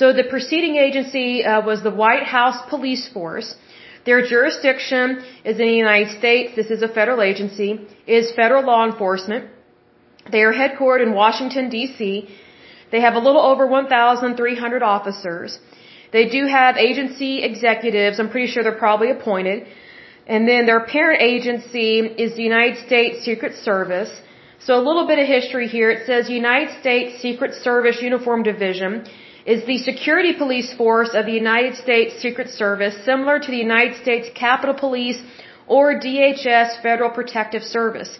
[0.00, 3.48] So the preceding agency uh, was the White House Police Force.
[4.08, 6.54] Their jurisdiction is in the United States.
[6.60, 7.70] This is a federal agency.
[8.18, 9.50] Is federal law enforcement.
[10.34, 12.28] They are headquartered in Washington D.C.
[12.92, 15.58] They have a little over 1,300 officers.
[16.12, 18.18] They do have agency executives.
[18.18, 19.66] I'm pretty sure they're probably appointed.
[20.26, 24.10] And then their parent agency is the United States Secret Service.
[24.66, 25.90] So a little bit of history here.
[25.90, 29.06] It says United States Secret Service Uniform Division
[29.46, 33.96] is the security police force of the United States Secret Service, similar to the United
[34.02, 35.20] States Capitol Police
[35.66, 38.18] or DHS Federal Protective Service.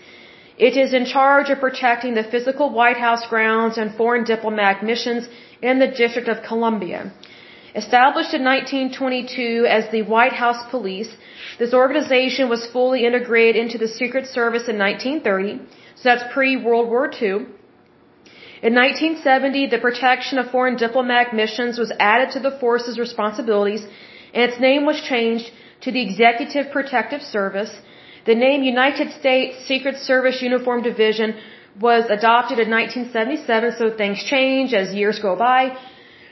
[0.57, 5.29] It is in charge of protecting the physical White House grounds and foreign diplomatic missions
[5.63, 7.13] in the District of Columbia.
[7.75, 11.11] Established in 1922 as the White House Police,
[11.61, 15.61] this organization was fully integrated into the Secret Service in 1930,
[15.95, 17.47] so that's pre-World War II.
[18.63, 23.87] In 1970, the protection of foreign diplomatic missions was added to the force's responsibilities,
[24.35, 25.51] and its name was changed
[25.83, 27.73] to the Executive Protective Service.
[28.27, 31.37] The name United States Secret Service Uniform Division
[31.81, 35.77] was adopted in 1977, so things change as years go by.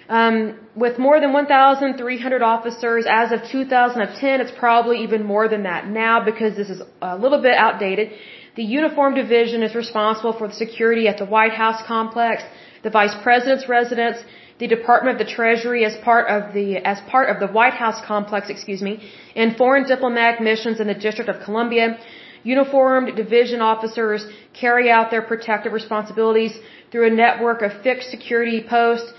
[0.09, 5.87] Um, with more than 1,300 officers as of 2010, it's probably even more than that
[5.87, 8.13] now because this is a little bit outdated.
[8.57, 12.43] The Uniform Division is responsible for the security at the White House complex,
[12.83, 14.19] the Vice President's residence,
[14.59, 18.01] the Department of the Treasury as part of the as part of the White House
[18.05, 18.95] complex, excuse me,
[19.37, 21.99] and foreign diplomatic missions in the District of Columbia.
[22.45, 26.59] Uniformed division officers carry out their protective responsibilities
[26.91, 29.13] through a network of fixed security posts,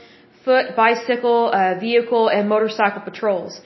[0.45, 3.59] foot, bicycle, uh, vehicle, and motorcycle patrols.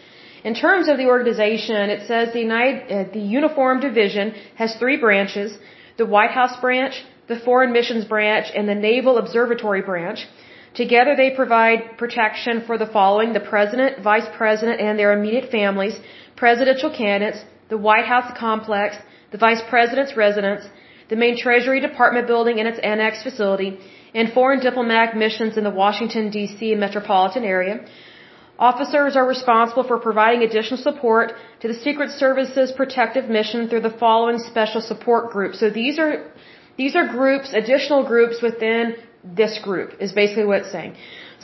[0.43, 4.97] In terms of the organization, it says the, United, uh, the Uniform Division has three
[4.97, 5.57] branches,
[5.97, 6.95] the White House branch,
[7.27, 10.27] the Foreign Missions branch, and the Naval Observatory branch.
[10.73, 15.95] Together they provide protection for the following, the President, Vice President, and their immediate families,
[16.35, 18.97] presidential candidates, the White House complex,
[19.31, 20.63] the Vice President's residence,
[21.09, 23.79] the main Treasury Department building and its annex facility,
[24.13, 26.75] and foreign diplomatic missions in the Washington, D.C.
[26.75, 27.85] metropolitan area.
[28.59, 33.95] Officers are responsible for providing additional support to the Secret Service's protective mission through the
[34.03, 35.59] following special support groups.
[35.59, 36.31] So these are
[36.77, 40.95] these are groups, additional groups within this group is basically what it's saying.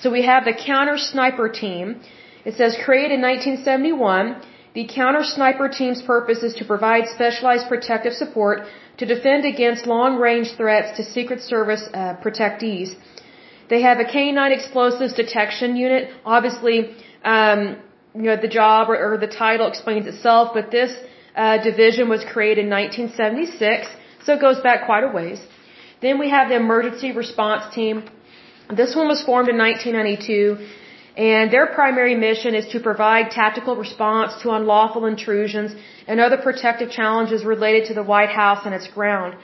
[0.01, 2.01] So we have the counter sniper team.
[2.45, 4.41] It says created in 1971.
[4.73, 8.67] The counter sniper team's purpose is to provide specialized protective support
[8.99, 12.89] to defend against long range threats to Secret Service uh, protectees.
[13.69, 16.09] They have a canine explosives detection unit.
[16.25, 16.77] Obviously,
[17.23, 17.77] um,
[18.13, 20.91] you know, the job or, or the title explains itself, but this
[21.35, 23.87] uh, division was created in 1976,
[24.23, 25.39] so it goes back quite a ways.
[26.01, 28.03] Then we have the emergency response team.
[28.81, 30.57] This one was formed in 1992,
[31.19, 35.71] and their primary mission is to provide tactical response to unlawful intrusions
[36.07, 39.35] and other protective challenges related to the White House and its ground.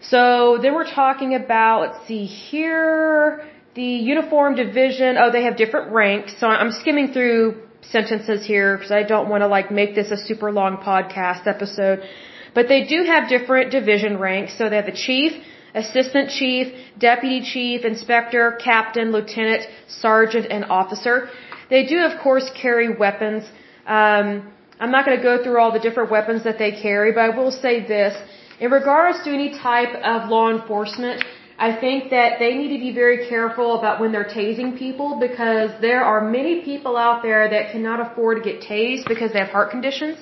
[0.00, 5.18] So then we're talking about, let's see here, the uniform division.
[5.18, 6.30] Oh, they have different ranks.
[6.40, 10.16] So I'm skimming through sentences here because I don't want to like make this a
[10.16, 12.00] super long podcast episode.
[12.54, 14.56] But they do have different division ranks.
[14.56, 15.32] So they have a chief,
[15.74, 21.28] assistant chief, deputy chief, inspector, captain, lieutenant, sergeant, and officer.
[21.70, 23.44] They do, of course, carry weapons.
[23.86, 27.20] Um, I'm not going to go through all the different weapons that they carry, but
[27.20, 28.14] I will say this.
[28.60, 31.24] In regards to any type of law enforcement,
[31.58, 35.70] I think that they need to be very careful about when they're tasing people because
[35.80, 39.48] there are many people out there that cannot afford to get tased because they have
[39.48, 40.18] heart conditions.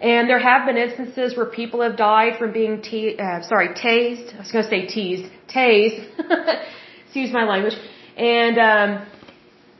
[0.00, 4.34] And there have been instances where people have died from being te- uh, sorry, tased.
[4.34, 6.06] I was going to say teased, tased.
[7.04, 7.74] Excuse my language.
[8.16, 9.06] And um,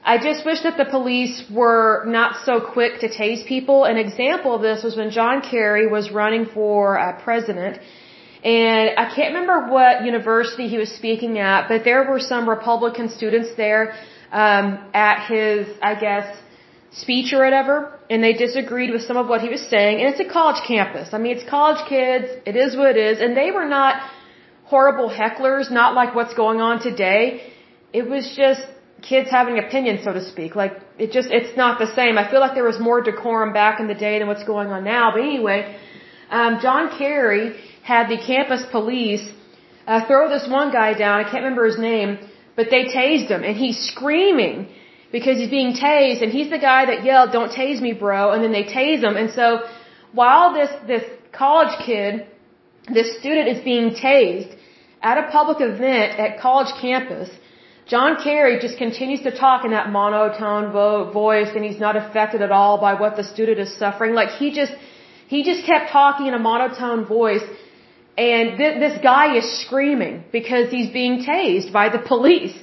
[0.05, 3.85] I just wish that the police were not so quick to tase people.
[3.85, 7.79] An example of this was when John Kerry was running for uh, president.
[8.45, 13.11] And I can't remember what university he was speaking at, but there were some Republican
[13.11, 13.95] students there
[14.33, 16.27] um, at his, I guess,
[16.93, 20.01] speech or whatever, and they disagreed with some of what he was saying.
[20.01, 21.11] And it's a college campus.
[21.13, 22.27] I mean, it's college kids.
[22.47, 23.21] It is what it is.
[23.21, 24.03] And they were not
[24.65, 27.53] horrible hecklers, not like what's going on today.
[27.93, 28.63] It was just
[29.03, 30.55] kids having opinions, so to speak.
[30.55, 32.19] Like it just it's not the same.
[32.19, 34.85] I feel like there was more decorum back in the day than what's going on
[34.85, 35.13] now.
[35.15, 35.77] But anyway,
[36.31, 39.25] um, John Kerry had the campus police
[39.87, 41.15] uh, throw this one guy down.
[41.21, 42.19] I can't remember his name,
[42.57, 44.69] but they tased him, and he's screaming
[45.13, 48.45] because he's being tased, and he's the guy that yelled, "Don't tase me, bro!" And
[48.45, 49.47] then they tase him, and so
[50.13, 52.27] while this this college kid,
[52.99, 54.53] this student is being tased
[55.03, 57.31] at a public event at college campus,
[57.87, 62.41] John Kerry just continues to talk in that monotone vo- voice and he's not affected
[62.43, 64.15] at all by what the student is suffering.
[64.15, 64.73] Like he just,
[65.27, 67.43] he just kept talking in a monotone voice
[68.17, 72.57] and th- this guy is screaming because he's being tased by the police.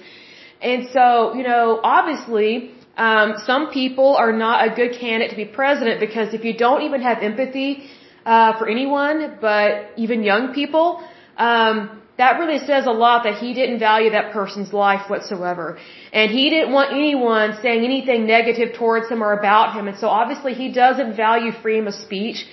[0.61, 5.45] And so, you know, obviously, um, some people are not a good candidate to be
[5.45, 7.89] president because if you don't even have empathy
[8.25, 11.03] uh, for anyone, but even young people,
[11.37, 15.77] um, that really says a lot that he didn't value that person's life whatsoever.
[16.11, 19.87] And he didn't want anyone saying anything negative towards him or about him.
[19.87, 22.43] And so obviously he doesn't value freedom of speech.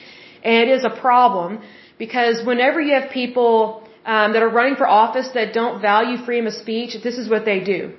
[0.43, 1.63] And it is a problem
[1.97, 6.47] because whenever you have people um, that are running for office that don't value freedom
[6.47, 7.93] of speech, this is what they do.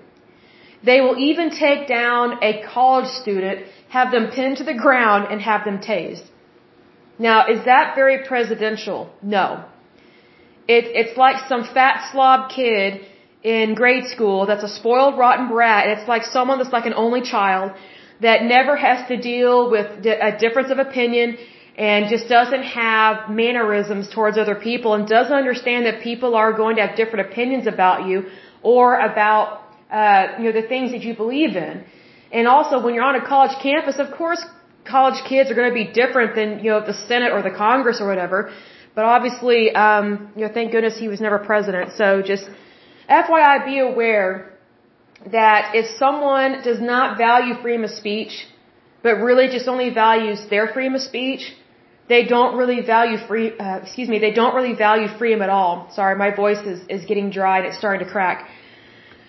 [0.84, 5.42] They will even take down a college student, have them pinned to the ground, and
[5.42, 6.26] have them tased.
[7.18, 9.10] Now, is that very presidential?
[9.22, 9.66] No.
[10.68, 13.02] It, it's like some fat slob kid
[13.44, 15.88] in grade school that's a spoiled, rotten brat.
[15.88, 17.72] It's like someone that's like an only child
[18.22, 21.38] that never has to deal with a difference of opinion
[21.78, 26.78] and just doesn't have mannerisms towards other people and doesn't understand that people are going
[26.78, 28.26] to have different opinions about you
[28.64, 29.62] or about
[29.92, 31.84] uh, you know, the things that you believe in.
[32.32, 34.44] And also, when you're on a college campus, of course,
[34.86, 38.00] college kids are going to be different than, you know, the Senate or the Congress
[38.02, 38.52] or whatever.
[38.96, 41.92] But obviously, um, you know, thank goodness he was never president.
[41.98, 42.50] So just
[43.10, 44.54] FYI, be aware
[45.32, 48.48] that if someone does not value freedom of speech,
[49.04, 51.54] but really just only values their freedom of speech,
[52.08, 55.90] they don't really value free, uh, excuse me, they don't really value freedom at all.
[55.94, 58.50] Sorry, my voice is, is getting dry and it's starting to crack.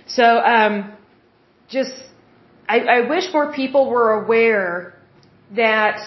[0.07, 0.93] So, um,
[1.69, 1.93] just,
[2.69, 4.95] I, I wish more people were aware
[5.55, 5.99] that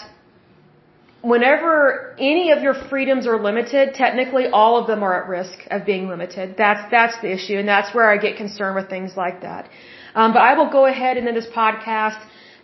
[1.21, 5.85] whenever any of your freedoms are limited, technically all of them are at risk of
[5.85, 6.55] being limited.
[6.57, 9.69] That's, that's the issue, and that's where I get concerned with things like that.
[10.15, 12.19] Um, but I will go ahead and end this podcast,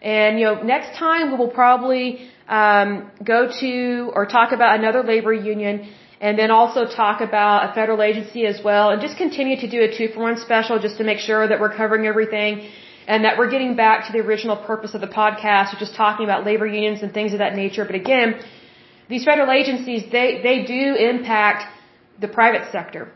[0.05, 2.05] and, you know, next time we will probably,
[2.47, 2.87] um,
[3.33, 5.75] go to or talk about another labor union
[6.21, 9.79] and then also talk about a federal agency as well and just continue to do
[9.87, 12.69] a two for one special just to make sure that we're covering everything
[13.07, 16.25] and that we're getting back to the original purpose of the podcast, which is talking
[16.29, 17.85] about labor unions and things of that nature.
[17.85, 18.39] But again,
[19.09, 21.61] these federal agencies, they, they do impact
[22.19, 23.11] the private sector.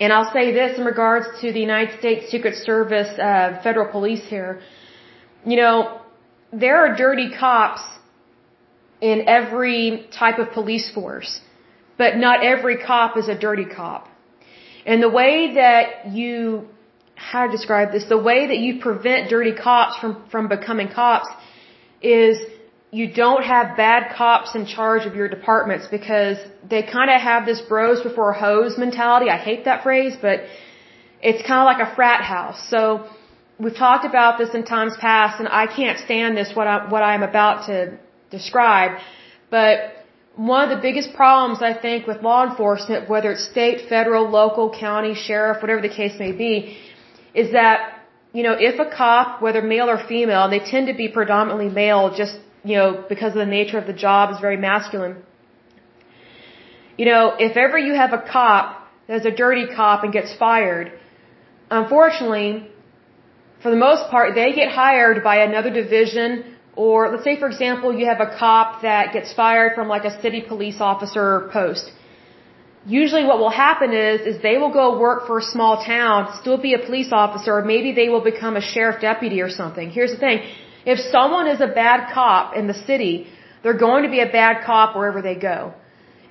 [0.00, 4.24] And I'll say this in regards to the United States Secret Service, uh, federal police
[4.34, 4.60] here.
[5.44, 6.00] You know,
[6.52, 7.82] there are dirty cops
[9.00, 11.40] in every type of police force
[12.00, 14.02] but not every cop is a dirty cop.
[14.86, 15.32] And the way
[15.62, 15.86] that
[16.18, 16.66] you,
[17.14, 21.28] how to describe this, the way that you prevent dirty cops from, from becoming cops
[22.00, 22.38] is
[22.90, 26.38] you don't have bad cops in charge of your departments because
[26.72, 29.28] they kind of have this bros before hoes mentality.
[29.28, 30.36] I hate that phrase, but
[31.20, 32.60] it's kind of like a frat house.
[32.70, 32.80] So
[33.60, 37.02] we've talked about this in times past and I can't stand this, what I, what
[37.02, 37.98] I'm about to
[38.30, 38.98] describe,
[39.50, 39.74] but
[40.36, 44.70] one of the biggest problems I think with law enforcement, whether it's state, federal, local,
[44.70, 46.78] county, sheriff, whatever the case may be,
[47.34, 48.00] is that,
[48.32, 51.68] you know, if a cop, whether male or female, and they tend to be predominantly
[51.68, 55.16] male just, you know, because of the nature of the job is very masculine.
[56.96, 60.92] You know, if ever you have a cop that's a dirty cop and gets fired,
[61.70, 62.70] unfortunately,
[63.62, 67.88] for the most part, they get hired by another division or let's say, for example,
[67.98, 71.90] you have a cop that gets fired from like a city police officer post.
[72.86, 76.56] Usually what will happen is, is they will go work for a small town, still
[76.56, 79.90] be a police officer, or maybe they will become a sheriff deputy or something.
[79.90, 80.38] Here's the thing.
[80.86, 83.26] If someone is a bad cop in the city,
[83.62, 85.74] they're going to be a bad cop wherever they go.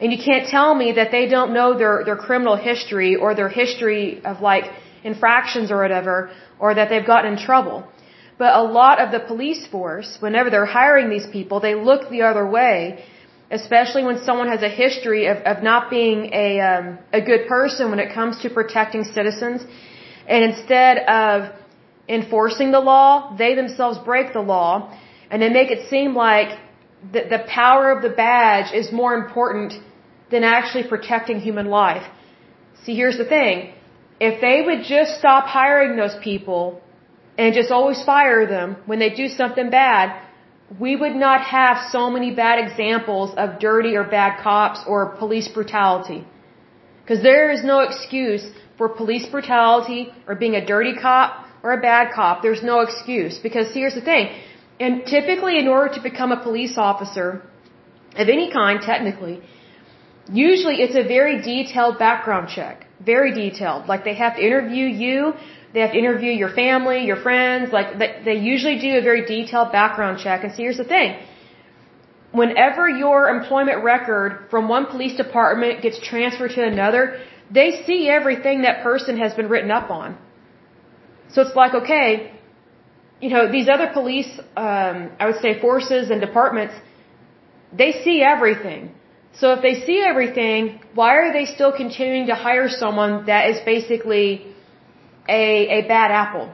[0.01, 3.49] And you can't tell me that they don't know their, their criminal history or their
[3.49, 4.65] history of like
[5.03, 7.77] infractions or whatever, or that they've gotten in trouble.
[8.37, 12.21] But a lot of the police force, whenever they're hiring these people, they look the
[12.21, 13.03] other way,
[13.51, 17.89] especially when someone has a history of, of not being a, um, a good person
[17.89, 19.65] when it comes to protecting citizens.
[20.27, 21.51] And instead of
[22.07, 24.97] enforcing the law, they themselves break the law,
[25.29, 26.57] and they make it seem like
[27.13, 29.73] the, the power of the badge is more important
[30.31, 32.05] than actually protecting human life.
[32.83, 33.73] See, here's the thing.
[34.19, 36.81] If they would just stop hiring those people
[37.37, 40.05] and just always fire them when they do something bad,
[40.77, 45.47] we would not have so many bad examples of dirty or bad cops or police
[45.47, 46.25] brutality.
[47.01, 48.45] Because there is no excuse
[48.77, 52.43] for police brutality or being a dirty cop or a bad cop.
[52.43, 53.39] There's no excuse.
[53.39, 54.29] Because here's the thing.
[54.79, 57.41] And typically in order to become a police officer
[58.15, 59.41] of any kind, technically,
[60.31, 62.85] usually it's a very detailed background check.
[63.03, 63.87] Very detailed.
[63.87, 65.33] Like they have to interview you,
[65.73, 69.25] they have to interview your family, your friends, like they, they usually do a very
[69.25, 70.43] detailed background check.
[70.43, 71.19] And see, here's the thing.
[72.31, 77.21] Whenever your employment record from one police department gets transferred to another,
[77.51, 80.17] they see everything that person has been written up on.
[81.31, 82.33] So it's like, okay,
[83.21, 86.73] you know, these other police, um, I would say forces and departments,
[87.73, 88.95] they see everything.
[89.33, 93.59] So if they see everything, why are they still continuing to hire someone that is
[93.61, 94.47] basically
[95.27, 96.51] a, a bad apple?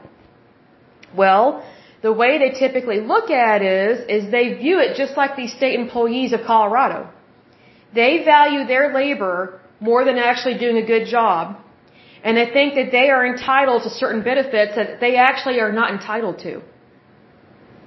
[1.16, 1.64] Well,
[2.02, 5.52] the way they typically look at it is, is they view it just like these
[5.52, 7.10] state employees of Colorado.
[7.94, 11.56] They value their labor more than actually doing a good job.
[12.22, 15.92] And they think that they are entitled to certain benefits that they actually are not
[15.92, 16.62] entitled to.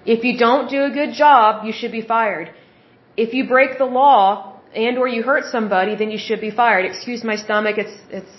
[0.06, 2.52] If you don't do a good job, you should be fired.
[3.18, 6.86] If you break the law and or you hurt somebody, then you should be fired.
[6.86, 8.32] Excuse my stomach, it's it's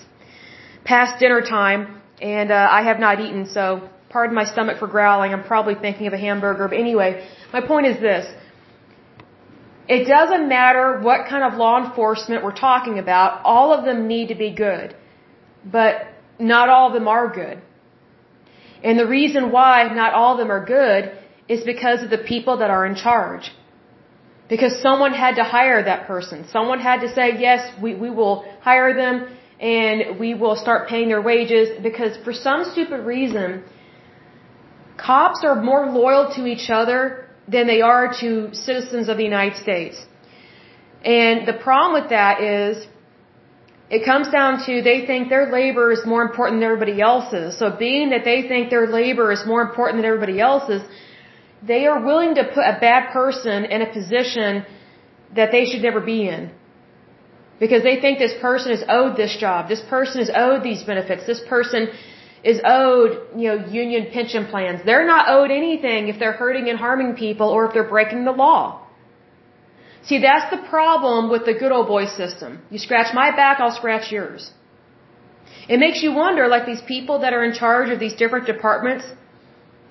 [0.84, 5.32] past dinner time and uh, I have not eaten, so pardon my stomach for growling.
[5.32, 6.68] I'm probably thinking of a hamburger.
[6.68, 8.26] But anyway, my point is this.
[9.88, 14.28] It doesn't matter what kind of law enforcement we're talking about, all of them need
[14.28, 14.94] to be good.
[15.64, 16.06] But
[16.38, 17.60] not all of them are good.
[18.84, 21.12] And the reason why not all of them are good
[21.48, 23.50] is because of the people that are in charge.
[24.52, 26.38] Because someone had to hire that person.
[26.56, 28.36] Someone had to say, yes, we, we will
[28.68, 29.14] hire them
[29.60, 33.62] and we will start paying their wages because for some stupid reason,
[34.96, 39.56] cops are more loyal to each other than they are to citizens of the United
[39.66, 39.96] States.
[41.04, 42.86] And the problem with that is
[43.90, 47.58] it comes down to they think their labor is more important than everybody else's.
[47.58, 50.82] So being that they think their labor is more important than everybody else's,
[51.62, 54.64] they are willing to put a bad person in a position
[55.34, 56.50] that they should never be in.
[57.58, 61.26] Because they think this person is owed this job, this person is owed these benefits,
[61.26, 61.88] this person
[62.42, 64.80] is owed, you know, union pension plans.
[64.84, 68.32] They're not owed anything if they're hurting and harming people or if they're breaking the
[68.32, 68.86] law.
[70.02, 72.62] See, that's the problem with the good old boy system.
[72.70, 74.50] You scratch my back, I'll scratch yours.
[75.68, 79.04] It makes you wonder, like these people that are in charge of these different departments,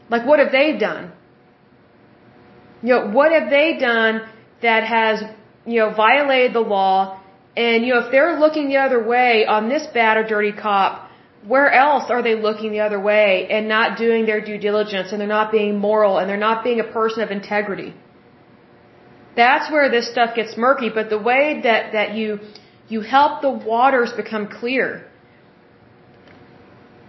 [0.10, 1.12] like what have they done?
[2.82, 4.22] You know, what have they done
[4.62, 5.24] that has,
[5.66, 7.20] you know, violated the law?
[7.58, 11.10] And, you know, if they're looking the other way on this bad or dirty cop,
[11.46, 15.20] where else are they looking the other way and not doing their due diligence and
[15.20, 17.94] they're not being moral and they're not being a person of integrity?
[19.36, 22.40] That's where this stuff gets murky, but the way that, that you,
[22.88, 25.06] you help the waters become clear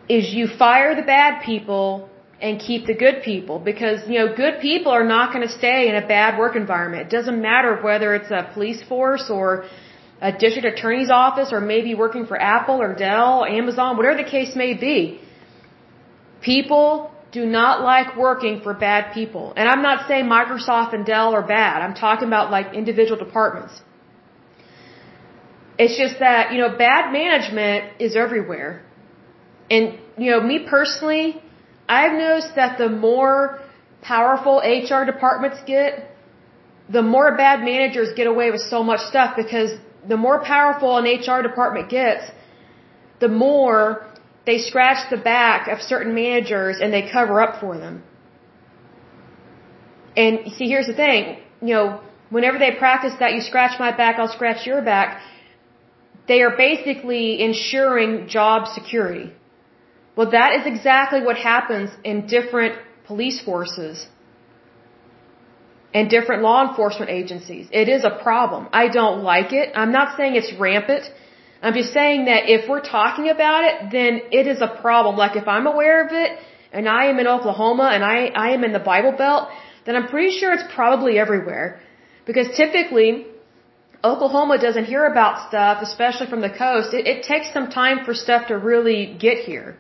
[0.08, 2.09] is you fire the bad people
[2.40, 5.88] and keep the good people because, you know, good people are not going to stay
[5.88, 7.02] in a bad work environment.
[7.02, 9.64] It doesn't matter whether it's a police force or
[10.22, 14.56] a district attorney's office or maybe working for Apple or Dell, Amazon, whatever the case
[14.56, 15.20] may be.
[16.40, 19.52] People do not like working for bad people.
[19.56, 21.82] And I'm not saying Microsoft and Dell are bad.
[21.82, 23.80] I'm talking about like individual departments.
[25.78, 28.82] It's just that, you know, bad management is everywhere.
[29.70, 31.40] And, you know, me personally,
[31.98, 33.36] I've noticed that the more
[34.00, 35.90] powerful HR departments get,
[36.96, 39.70] the more bad managers get away with so much stuff because
[40.12, 42.24] the more powerful an HR department gets,
[43.24, 44.06] the more
[44.46, 48.02] they scratch the back of certain managers and they cover up for them.
[50.16, 54.18] And see, here's the thing, you know, whenever they practice that you scratch my back,
[54.18, 55.20] I'll scratch your back,
[56.28, 59.32] they are basically ensuring job security.
[60.16, 62.74] Well, that is exactly what happens in different
[63.06, 64.06] police forces
[65.92, 67.68] and different law enforcement agencies.
[67.72, 68.68] It is a problem.
[68.72, 69.72] I don't like it.
[69.74, 71.04] I'm not saying it's rampant.
[71.62, 75.16] I'm just saying that if we're talking about it, then it is a problem.
[75.16, 76.38] Like if I'm aware of it
[76.72, 79.48] and I am in Oklahoma and I, I am in the Bible Belt,
[79.84, 81.80] then I'm pretty sure it's probably everywhere.
[82.24, 83.26] Because typically,
[84.02, 86.94] Oklahoma doesn't hear about stuff, especially from the coast.
[86.94, 89.76] It, it takes some time for stuff to really get here.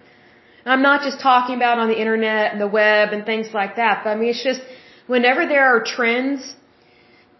[0.66, 4.02] I'm not just talking about on the internet and the web and things like that,
[4.04, 4.60] but I mean, it's just
[5.06, 6.54] whenever there are trends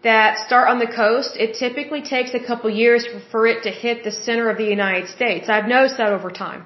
[0.03, 4.03] that start on the coast, it typically takes a couple years for it to hit
[4.03, 5.47] the center of the United States.
[5.47, 6.65] I've noticed that over time.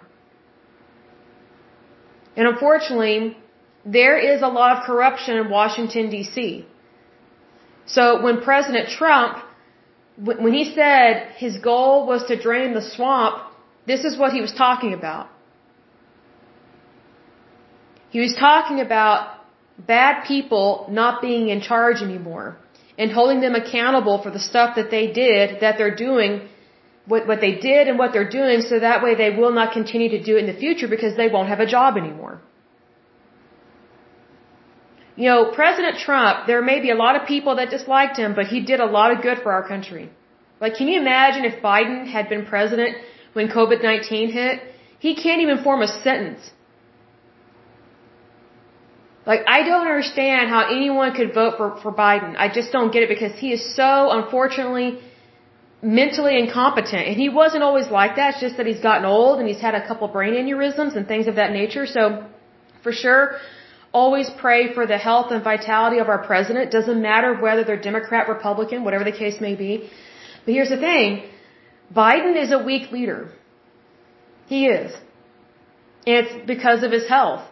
[2.38, 3.38] And unfortunately,
[3.86, 6.66] there is a lot of corruption in Washington DC.
[7.86, 9.38] So when President Trump,
[10.18, 13.44] when he said his goal was to drain the swamp,
[13.86, 15.30] this is what he was talking about.
[18.16, 19.18] He was talking about
[19.94, 20.68] bad people
[21.00, 22.46] not being in charge anymore
[22.98, 26.30] and holding them accountable for the stuff that they did that they're doing
[27.12, 30.10] what, what they did and what they're doing so that way they will not continue
[30.16, 32.36] to do it in the future because they won't have a job anymore.
[35.18, 38.46] You know, President Trump, there may be a lot of people that disliked him, but
[38.54, 40.10] he did a lot of good for our country.
[40.62, 42.96] Like, can you imagine if Biden had been president
[43.34, 44.62] when COVID-19 hit?
[45.00, 46.52] He can't even form a sentence.
[49.26, 52.36] Like, I don't understand how anyone could vote for, for Biden.
[52.38, 55.00] I just don't get it because he is so, unfortunately,
[55.82, 57.08] mentally incompetent.
[57.10, 58.34] And he wasn't always like that.
[58.34, 61.28] It's just that he's gotten old and he's had a couple brain aneurysms and things
[61.28, 61.86] of that nature.
[61.88, 62.26] So,
[62.84, 63.38] for sure,
[63.92, 66.72] always pray for the health and vitality of our president.
[66.72, 69.90] Doesn't matter whether they're Democrat, Republican, whatever the case may be.
[70.44, 71.24] But here's the thing.
[72.02, 73.32] Biden is a weak leader.
[74.48, 74.94] He is.
[76.06, 77.44] And it's because of his health.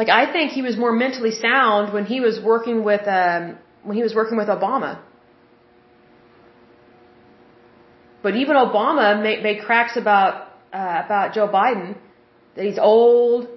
[0.00, 3.42] Like I think he was more mentally sound when he was working with um
[3.86, 4.92] when he was working with Obama.
[8.24, 10.32] But even Obama made, made cracks about
[10.78, 11.90] uh, about Joe Biden
[12.54, 13.48] that he's old,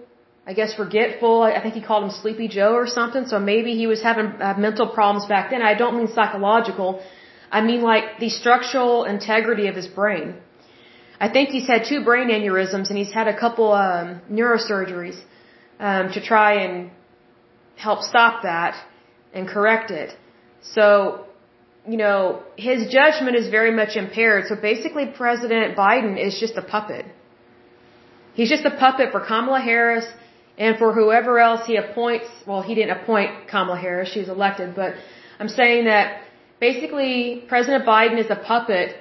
[0.49, 1.36] I guess forgetful.
[1.57, 3.26] I think he called him Sleepy Joe or something.
[3.34, 5.61] So maybe he was having uh, mental problems back then.
[5.72, 6.90] I don't mean psychological.
[7.57, 10.28] I mean like the structural integrity of his brain.
[11.26, 14.07] I think he's had two brain aneurysms and he's had a couple um,
[14.40, 15.20] neurosurgeries
[15.80, 16.91] um, to try and
[17.76, 18.76] help stop that
[19.34, 20.16] and correct it.
[20.62, 21.26] So
[21.88, 24.45] you know, his judgment is very much impaired.
[24.48, 27.06] So basically, President Biden is just a puppet.
[28.34, 30.06] He's just a puppet for Kamala Harris
[30.58, 32.26] and for whoever else he appoints.
[32.48, 34.94] Well, he didn't appoint Kamala Harris, she was elected, but
[35.40, 36.22] I'm saying that
[36.60, 38.95] basically President Biden is a puppet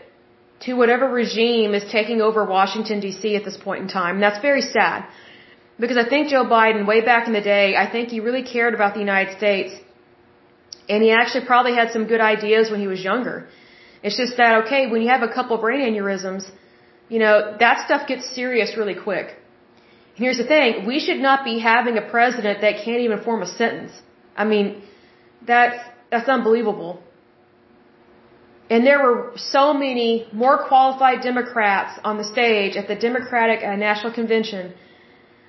[0.61, 3.36] to whatever regime is taking over Washington, D.C.
[3.36, 4.16] at this point in time.
[4.16, 5.07] And that's very sad.
[5.82, 8.72] Because I think Joe Biden, way back in the day, I think he really cared
[8.78, 9.72] about the United States
[10.88, 13.36] and he actually probably had some good ideas when he was younger.
[14.04, 16.44] It's just that, okay, when you have a couple brain aneurysms,
[17.12, 19.26] you know, that stuff gets serious really quick.
[20.14, 23.50] Here's the thing, we should not be having a president that can't even form a
[23.62, 23.92] sentence.
[24.36, 24.66] I mean,
[25.52, 25.80] that's,
[26.12, 26.92] that's unbelievable.
[28.70, 33.74] And there were so many more qualified Democrats on the stage at the Democratic uh,
[33.88, 34.74] National Convention,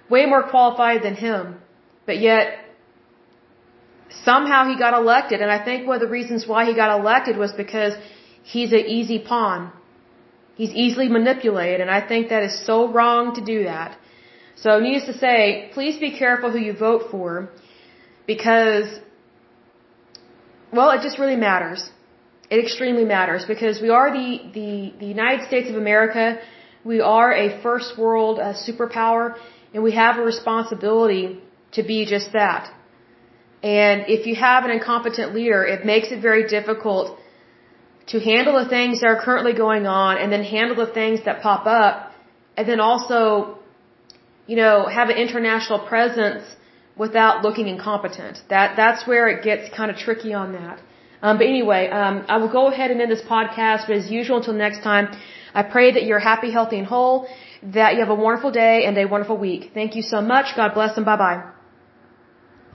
[0.09, 1.59] way more qualified than him.
[2.05, 2.59] But yet,
[4.23, 5.41] somehow he got elected.
[5.41, 7.93] And I think one of the reasons why he got elected was because
[8.43, 9.71] he's an easy pawn.
[10.55, 11.81] He's easily manipulated.
[11.81, 13.97] And I think that is so wrong to do that.
[14.55, 17.49] So needless to say, please be careful who you vote for
[18.27, 18.99] because,
[20.71, 21.89] well, it just really matters.
[22.49, 26.39] It extremely matters because we are the, the, the United States of America.
[26.85, 29.37] We are a first world uh, superpower
[29.73, 31.39] and we have a responsibility
[31.73, 32.71] to be just that.
[33.63, 37.17] And if you have an incompetent leader, it makes it very difficult
[38.07, 41.41] to handle the things that are currently going on and then handle the things that
[41.41, 42.11] pop up
[42.57, 43.57] and then also,
[44.47, 46.43] you know, have an international presence
[46.97, 48.41] without looking incompetent.
[48.49, 50.79] That, that's where it gets kind of tricky on that.
[51.21, 54.37] Um, but anyway, um, I will go ahead and end this podcast, but as usual,
[54.37, 55.07] until next time,
[55.53, 57.27] I pray that you're happy, healthy, and whole,
[57.71, 59.71] that you have a wonderful day and a wonderful week.
[59.73, 60.55] Thank you so much.
[60.55, 61.52] God bless and bye bye.